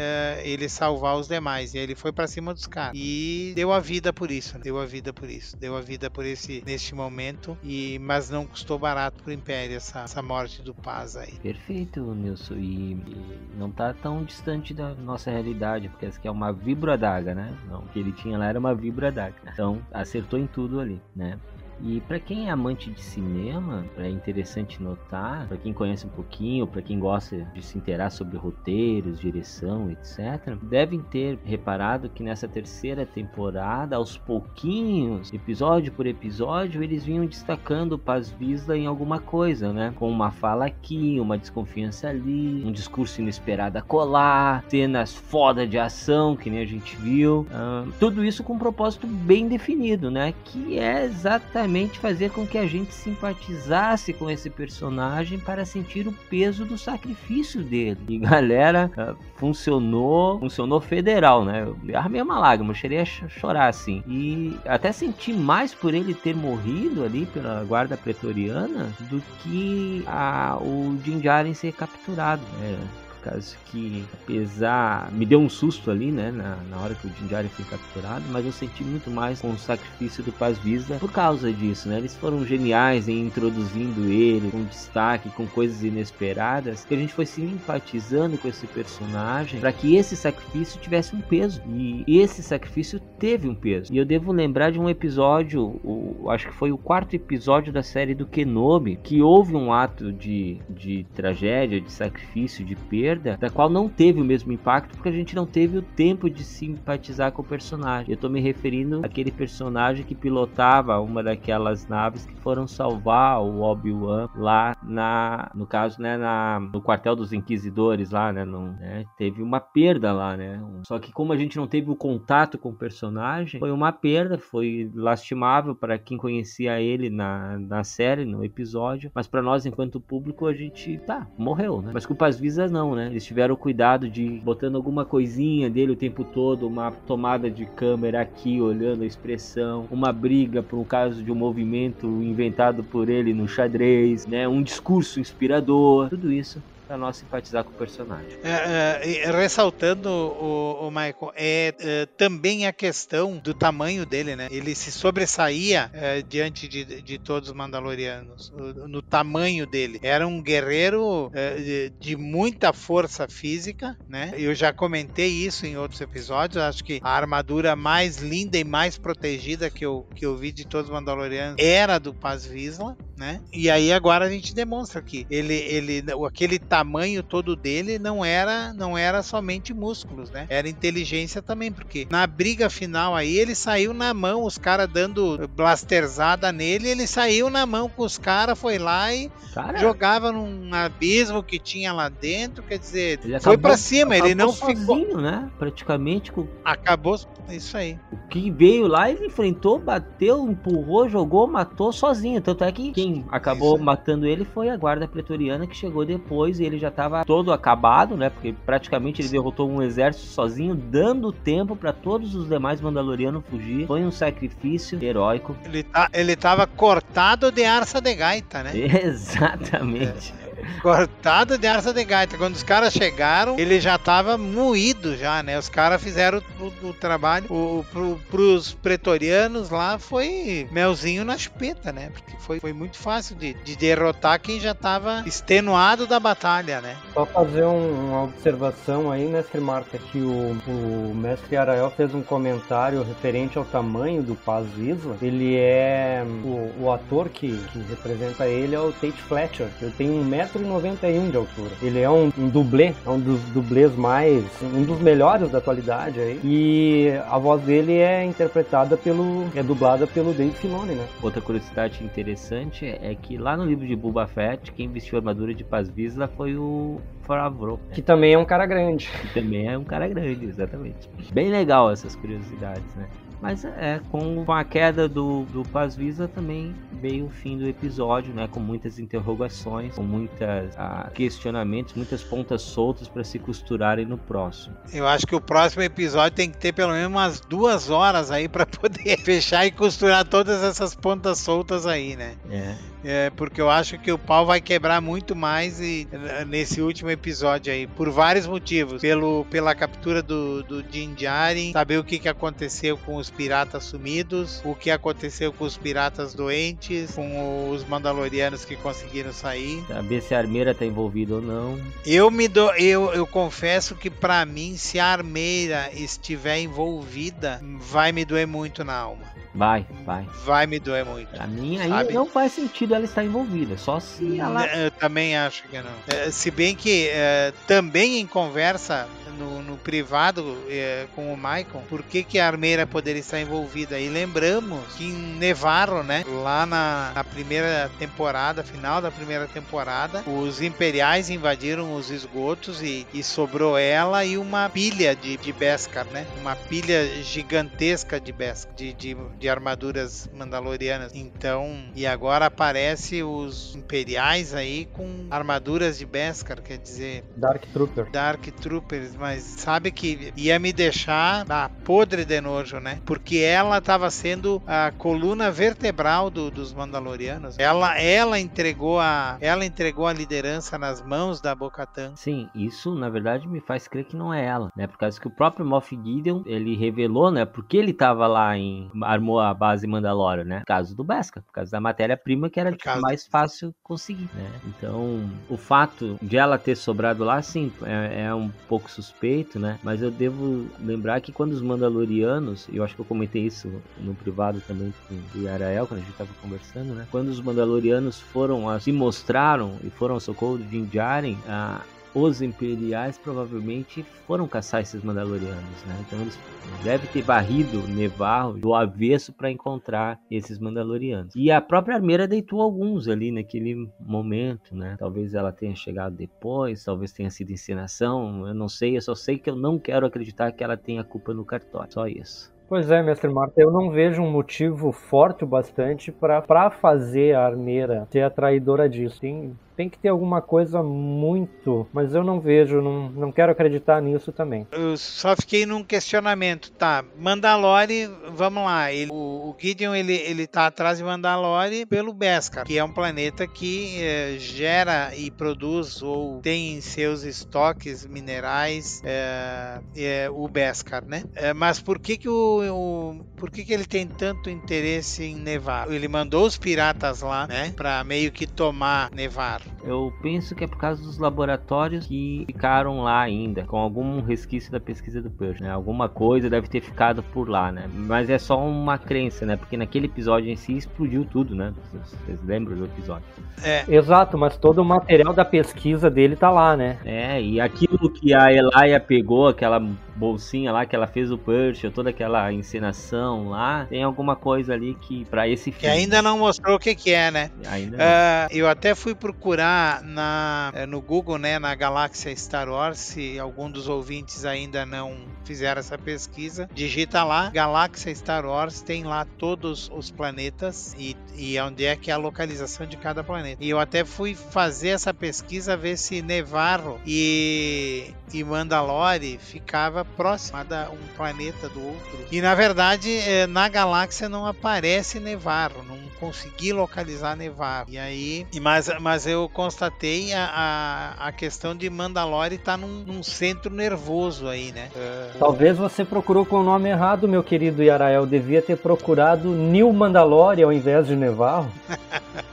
[0.44, 1.74] ele salvar os demais.
[1.74, 4.64] E ele foi para cima dos caras e deu a vida por isso, né?
[4.64, 8.46] deu a vida por isso, deu a vida por esse neste momento e mas não
[8.46, 11.34] custou barato pro Império essa, essa morte do Paz aí.
[11.40, 12.56] Perfeito, Nilson.
[12.56, 16.98] E, e não tá tão distante da nossa realidade, porque essa aqui é uma vibra
[16.98, 17.56] daga, né?
[17.70, 19.36] Não, o que ele tinha lá era uma vibra daga.
[19.52, 21.40] Então, acertou em tudo ali, né?
[21.86, 26.66] E para quem é amante de cinema, é interessante notar, para quem conhece um pouquinho,
[26.66, 32.48] para quem gosta de se interar sobre roteiros, direção, etc, devem ter reparado que nessa
[32.48, 39.20] terceira temporada, aos pouquinhos, episódio por episódio, eles vinham destacando o Paz Visla em alguma
[39.20, 39.94] coisa, né?
[39.98, 45.78] Com uma fala aqui, uma desconfiança ali, um discurso inesperado a colar, cenas foda de
[45.78, 47.46] ação, que nem a gente viu.
[47.52, 50.34] Uh, tudo isso com um propósito bem definido, né?
[50.46, 56.14] Que é exatamente fazer com que a gente simpatizasse com esse personagem para sentir o
[56.30, 58.00] peso do sacrifício dele.
[58.08, 61.68] E galera, ah, funcionou, funcionou federal, né?
[61.88, 64.04] Eu armei uma lágrima, eu cheguei a chorar assim.
[64.08, 70.58] E até senti mais por ele ter morrido ali pela guarda pretoriana do que a,
[70.62, 72.42] o Din Djarin ser capturado.
[72.60, 72.78] Né?
[73.24, 77.48] Caso que, apesar, me deu um susto ali, né, na, na hora que o Jinjari
[77.50, 81.52] foi capturado, mas eu senti muito mais com o sacrifício do Paz Vista por causa
[81.52, 81.98] disso, né?
[81.98, 87.26] Eles foram geniais em introduzindo ele com destaque, com coisas inesperadas, que a gente foi
[87.26, 91.62] se empatizando com esse personagem para que esse sacrifício tivesse um peso.
[91.68, 93.94] E esse sacrifício teve um peso.
[93.94, 97.84] E eu devo lembrar de um episódio, o, acho que foi o quarto episódio da
[97.84, 103.50] série do Kenobi, que houve um ato de, de tragédia, de sacrifício, de perda, da
[103.50, 107.32] qual não teve o mesmo impacto porque a gente não teve o tempo de simpatizar
[107.32, 108.12] com o personagem.
[108.12, 113.62] Eu tô me referindo àquele personagem que pilotava uma daquelas naves que foram salvar o
[113.62, 119.06] Obi-Wan lá na, no caso, né, na, no quartel dos inquisidores lá, né, no, né,
[119.18, 122.70] teve uma perda lá, né, só que como a gente não teve o contato com
[122.70, 128.44] o personagem, foi uma perda, foi lastimável para quem conhecia ele na, na série, no
[128.44, 132.94] episódio, mas para nós enquanto público a gente, tá, morreu, né, mas Paz Visas não,
[132.94, 137.66] né, eles tiveram cuidado de botando alguma coisinha dele o tempo todo, uma tomada de
[137.66, 143.10] câmera aqui, olhando a expressão, uma briga por um caso de um movimento inventado por
[143.10, 144.48] ele no xadrez, né?
[144.48, 148.38] Um discurso inspirador, tudo isso para nós simpatizar com o personagem.
[148.44, 154.48] É, é, ressaltando o, o Michael, é, é, também a questão do tamanho dele, né?
[154.52, 160.00] Ele se sobressaía é, diante de, de, todos os Mandalorianos no, no tamanho dele.
[160.04, 164.34] Era um guerreiro é, de, de, muita força física, né?
[164.38, 166.62] Eu já comentei isso em outros episódios.
[166.64, 170.66] Acho que a armadura mais linda e mais protegida que eu, que eu vi de
[170.66, 173.42] todos os Mandalorianos era do Paz Vizsla, né?
[173.52, 178.74] E aí agora a gente demonstra que ele, ele, aquele tamanho todo dele não era
[178.74, 180.48] não era somente músculos, né?
[180.50, 185.48] Era inteligência também, porque na briga final aí ele saiu na mão, os caras dando
[185.50, 190.74] blasterzada nele, ele saiu na mão com os caras, foi lá e cara, jogava num
[190.74, 195.22] abismo que tinha lá dentro, quer dizer, foi acabou, para cima, ele não sozinho, ficou
[195.22, 195.52] né?
[195.60, 196.48] Praticamente com...
[196.66, 197.20] acabou
[197.50, 198.00] isso aí.
[198.12, 203.24] O que veio lá ele enfrentou, bateu, empurrou, jogou, matou sozinho, tanto é que quem
[203.30, 203.84] acabou isso.
[203.84, 208.30] matando ele foi a guarda pretoriana que chegou depois ele já estava todo acabado, né?
[208.30, 213.88] Porque praticamente ele derrotou um exército sozinho, dando tempo para todos os demais Mandalorianos fugir.
[213.88, 215.56] Foi um sacrifício heróico.
[215.66, 218.72] Ele, tá, ele tava cortado de arça de gaita, né?
[219.04, 220.34] Exatamente.
[220.42, 220.43] É
[220.82, 222.38] cortado de arça de gaita.
[222.38, 225.58] Quando os caras chegaram, ele já tava moído já, né?
[225.58, 227.46] Os caras fizeram o, o trabalho.
[227.50, 232.10] O, pro, pros pretorianos lá foi melzinho na chupeta, né?
[232.14, 236.96] Porque foi, foi muito fácil de, de derrotar quem já tava extenuado da batalha, né?
[237.14, 242.22] Só fazer um, uma observação aí, mestre Marta, que o, o mestre Arael fez um
[242.22, 245.18] comentário referente ao tamanho do Paz Isla.
[245.22, 246.24] Ele é...
[246.44, 249.68] O, o ator que, que representa ele é o Tate Fletcher.
[249.82, 251.72] Ele tem um metro 1,91m de altura.
[251.82, 254.44] Ele é um, um dublê, é um dos dublês mais.
[254.62, 256.40] um dos melhores da atualidade aí.
[256.44, 259.46] E a voz dele é interpretada pelo.
[259.56, 261.06] é dublada pelo Dave Filoni, né?
[261.22, 265.54] Outra curiosidade interessante é que lá no livro de Boba Fett, quem vestiu a armadura
[265.54, 267.80] de Paz Vizsla foi o Favreau.
[267.92, 269.10] Que também é um cara grande.
[269.22, 271.10] Que também é um cara grande, exatamente.
[271.32, 273.08] Bem legal essas curiosidades, né?
[273.44, 278.34] Mas é, com a queda do, do Paz Visa também veio o fim do episódio,
[278.34, 278.48] né?
[278.48, 280.40] Com muitas interrogações, com muitos
[280.78, 284.78] ah, questionamentos, muitas pontas soltas para se costurarem no próximo.
[284.94, 288.48] Eu acho que o próximo episódio tem que ter pelo menos umas duas horas aí
[288.48, 292.36] para poder fechar e costurar todas essas pontas soltas aí, né?
[292.50, 292.93] É.
[293.04, 296.08] É, porque eu acho que o pau vai quebrar muito mais e,
[296.48, 299.02] nesse último episódio aí, por vários motivos.
[299.02, 303.84] Pelo, pela captura do, do Din Djarin, saber o que, que aconteceu com os piratas
[303.84, 309.84] sumidos, o que aconteceu com os piratas doentes, com os mandalorianos que conseguiram sair.
[309.88, 311.80] Saber se a armeira tá envolvida ou não.
[312.06, 318.12] Eu me do, eu, eu confesso que para mim, se a armeira estiver envolvida, vai
[318.12, 319.34] me doer muito na alma.
[319.54, 320.26] Vai, vai.
[320.44, 321.30] Vai me doer muito.
[321.30, 322.14] Pra mim aí sabe?
[322.14, 324.66] não faz sentido ela estar envolvida, só se ela.
[324.68, 325.92] Eu também acho que não.
[326.08, 329.08] É, se bem que é, também em conversa
[329.38, 334.00] no, no privado é, com o Michael por que, que a armeira poderia estar envolvida.
[334.00, 340.24] E lembramos que em Nevarro, né, lá na, na, primeira temporada, final da primeira temporada,
[340.28, 346.06] os imperiais invadiram os esgotos e, e sobrou ela e uma pilha de, de Beskar,
[346.08, 346.26] né?
[346.40, 351.14] Uma pilha gigantesca de Beskar, de, de, de armaduras mandalorianas.
[351.14, 357.24] Então, e agora aparece os imperiais aí com armaduras de Beskar, quer dizer...
[357.36, 358.12] Dark Trooper.
[358.12, 363.00] Dark Troopers, mas sabe que ia me deixar ah, podre de nojo, né?
[363.06, 367.58] Porque ela estava sendo a coluna vertebral do, dos Mandalorianos.
[367.58, 372.18] Ela, ela entregou a, ela entregou a liderança nas mãos da Bo-Katan.
[372.18, 374.88] Sim, isso na verdade me faz crer que não é ela, né?
[374.88, 377.46] Por causa que o próprio Moff Gideon ele revelou, né?
[377.46, 380.60] Porque ele estava lá em armou a base Mandalorian, né?
[380.60, 384.52] Por causa do Beskar, por causa da matéria-prima que era tipo, mais fácil conseguir, né?
[384.68, 389.13] Então, o fato de ela ter sobrado lá, sim, é, é, um pouco suspeito,
[389.58, 389.80] né?
[389.82, 394.14] Mas eu devo lembrar que quando os Mandalorianos, eu acho que eu comentei isso no
[394.14, 397.08] privado também com o Yarael, quando a gente tava conversando, né?
[397.10, 401.82] Quando os Mandalorianos foram, a, se mostraram e foram ao socorro de Din Djarin, a,
[402.14, 405.96] os imperiais provavelmente foram caçar esses Mandalorianos, né?
[406.06, 406.40] Então eles
[406.84, 411.36] devem ter varrido Nevarro do avesso para encontrar esses Mandalorianos.
[411.36, 414.96] E a própria Armeira deitou alguns ali naquele momento, né?
[415.00, 419.38] Talvez ela tenha chegado depois, talvez tenha sido encenação, eu não sei, eu só sei
[419.38, 422.54] que eu não quero acreditar que ela tenha culpa no cartório, só isso.
[422.68, 427.46] Pois é, mestre Marta, eu não vejo um motivo forte o bastante para fazer a
[427.46, 429.20] armeira ser a traidora disso.
[429.20, 434.02] Tem, tem que ter alguma coisa muito, mas eu não vejo, não, não quero acreditar
[434.02, 434.68] nisso também.
[434.72, 437.04] Eu só fiquei num questionamento, tá?
[437.18, 442.66] Mandalore, vamos lá, ele, o, o, Gideon ele, ele tá atrás de Mandalore pelo Beskar,
[442.66, 449.02] que é um planeta que é, gera e produz ou tem em seus estoques minerais
[449.04, 451.24] é, é, o Beskar, né?
[451.56, 455.92] mas por que que o, o, por que que ele tem tanto interesse em Nevar?
[455.92, 457.74] Ele mandou os piratas lá, né?
[457.76, 459.63] Para meio que tomar Nevar.
[459.84, 464.72] Eu penso que é por causa dos laboratórios que ficaram lá ainda, com algum resquício
[464.72, 465.70] da pesquisa do Perch, né?
[465.70, 467.90] Alguma coisa deve ter ficado por lá, né?
[467.94, 469.58] Mas é só uma crença, né?
[469.58, 471.74] Porque naquele episódio em si explodiu tudo, né?
[471.92, 473.26] Vocês lembram do episódio?
[473.62, 473.84] É.
[473.88, 476.98] Exato, mas todo o material da pesquisa dele tá lá, né?
[477.04, 479.80] É, e aquilo que a Elaia pegou, aquela
[480.16, 484.96] bolsinha lá que ela fez o Perch, toda aquela encenação lá, tem alguma coisa ali
[484.96, 485.80] que para esse filme.
[485.80, 487.52] Que ainda não mostrou o que que é, né?
[487.68, 492.98] Ainda uh, eu até fui procurar na, eh, no Google, né, na galáxia Star Wars,
[492.98, 499.04] se algum dos ouvintes ainda não fizeram essa pesquisa, digita lá, galáxia Star Wars, tem
[499.04, 503.64] lá todos os planetas e, e onde é que é a localização de cada planeta.
[503.64, 510.64] E eu até fui fazer essa pesquisa, ver se Nevarro e, e Mandalore ficava próximo
[510.64, 512.20] da um planeta do outro.
[512.32, 517.88] E na verdade, eh, na galáxia não aparece Nevarro, não consegui localizar Nevarro.
[517.90, 523.04] E aí, mas, mas eu constatei a, a, a questão de Mandalore estar tá num,
[523.06, 524.90] num, centro nervoso aí, né?
[524.96, 525.40] Uh...
[525.40, 528.26] Talvez você procurou com o nome errado, meu querido Yarael.
[528.26, 531.72] Devia ter procurado New Mandalore ao invés de Nevarro.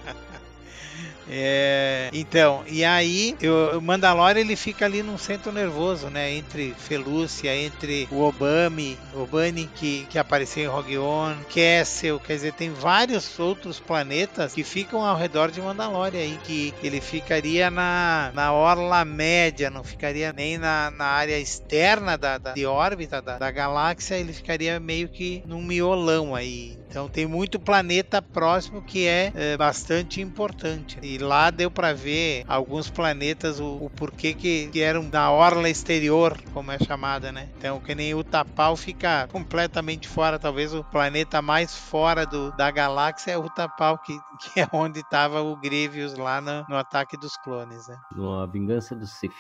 [1.32, 6.32] É, então, e aí eu, o Mandalorian ele fica ali num centro nervoso, né?
[6.32, 12.52] Entre Felúcia, entre o Obami, Obani que, que apareceu em Rogue One, Kessel, quer dizer,
[12.54, 18.32] tem vários outros planetas que ficam ao redor de Mandalorian aí, que ele ficaria na,
[18.34, 23.38] na orla média, não ficaria nem na, na área externa da, da de órbita da,
[23.38, 26.76] da galáxia, ele ficaria meio que num miolão aí.
[26.90, 30.98] Então tem muito planeta próximo que é, é bastante importante.
[31.00, 35.70] E lá deu para ver alguns planetas, o, o porquê que, que, eram da orla
[35.70, 37.48] exterior, como é chamada, né?
[37.56, 40.36] Então que nem o Tapau fica completamente fora.
[40.36, 44.18] Talvez o planeta mais fora do, da galáxia é o Tapau, que,
[44.52, 47.96] que é onde estava o Grievous lá no, no ataque dos clones, né?
[48.42, 49.32] A vingança do Sith,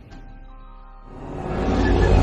[1.85, 2.14] Today.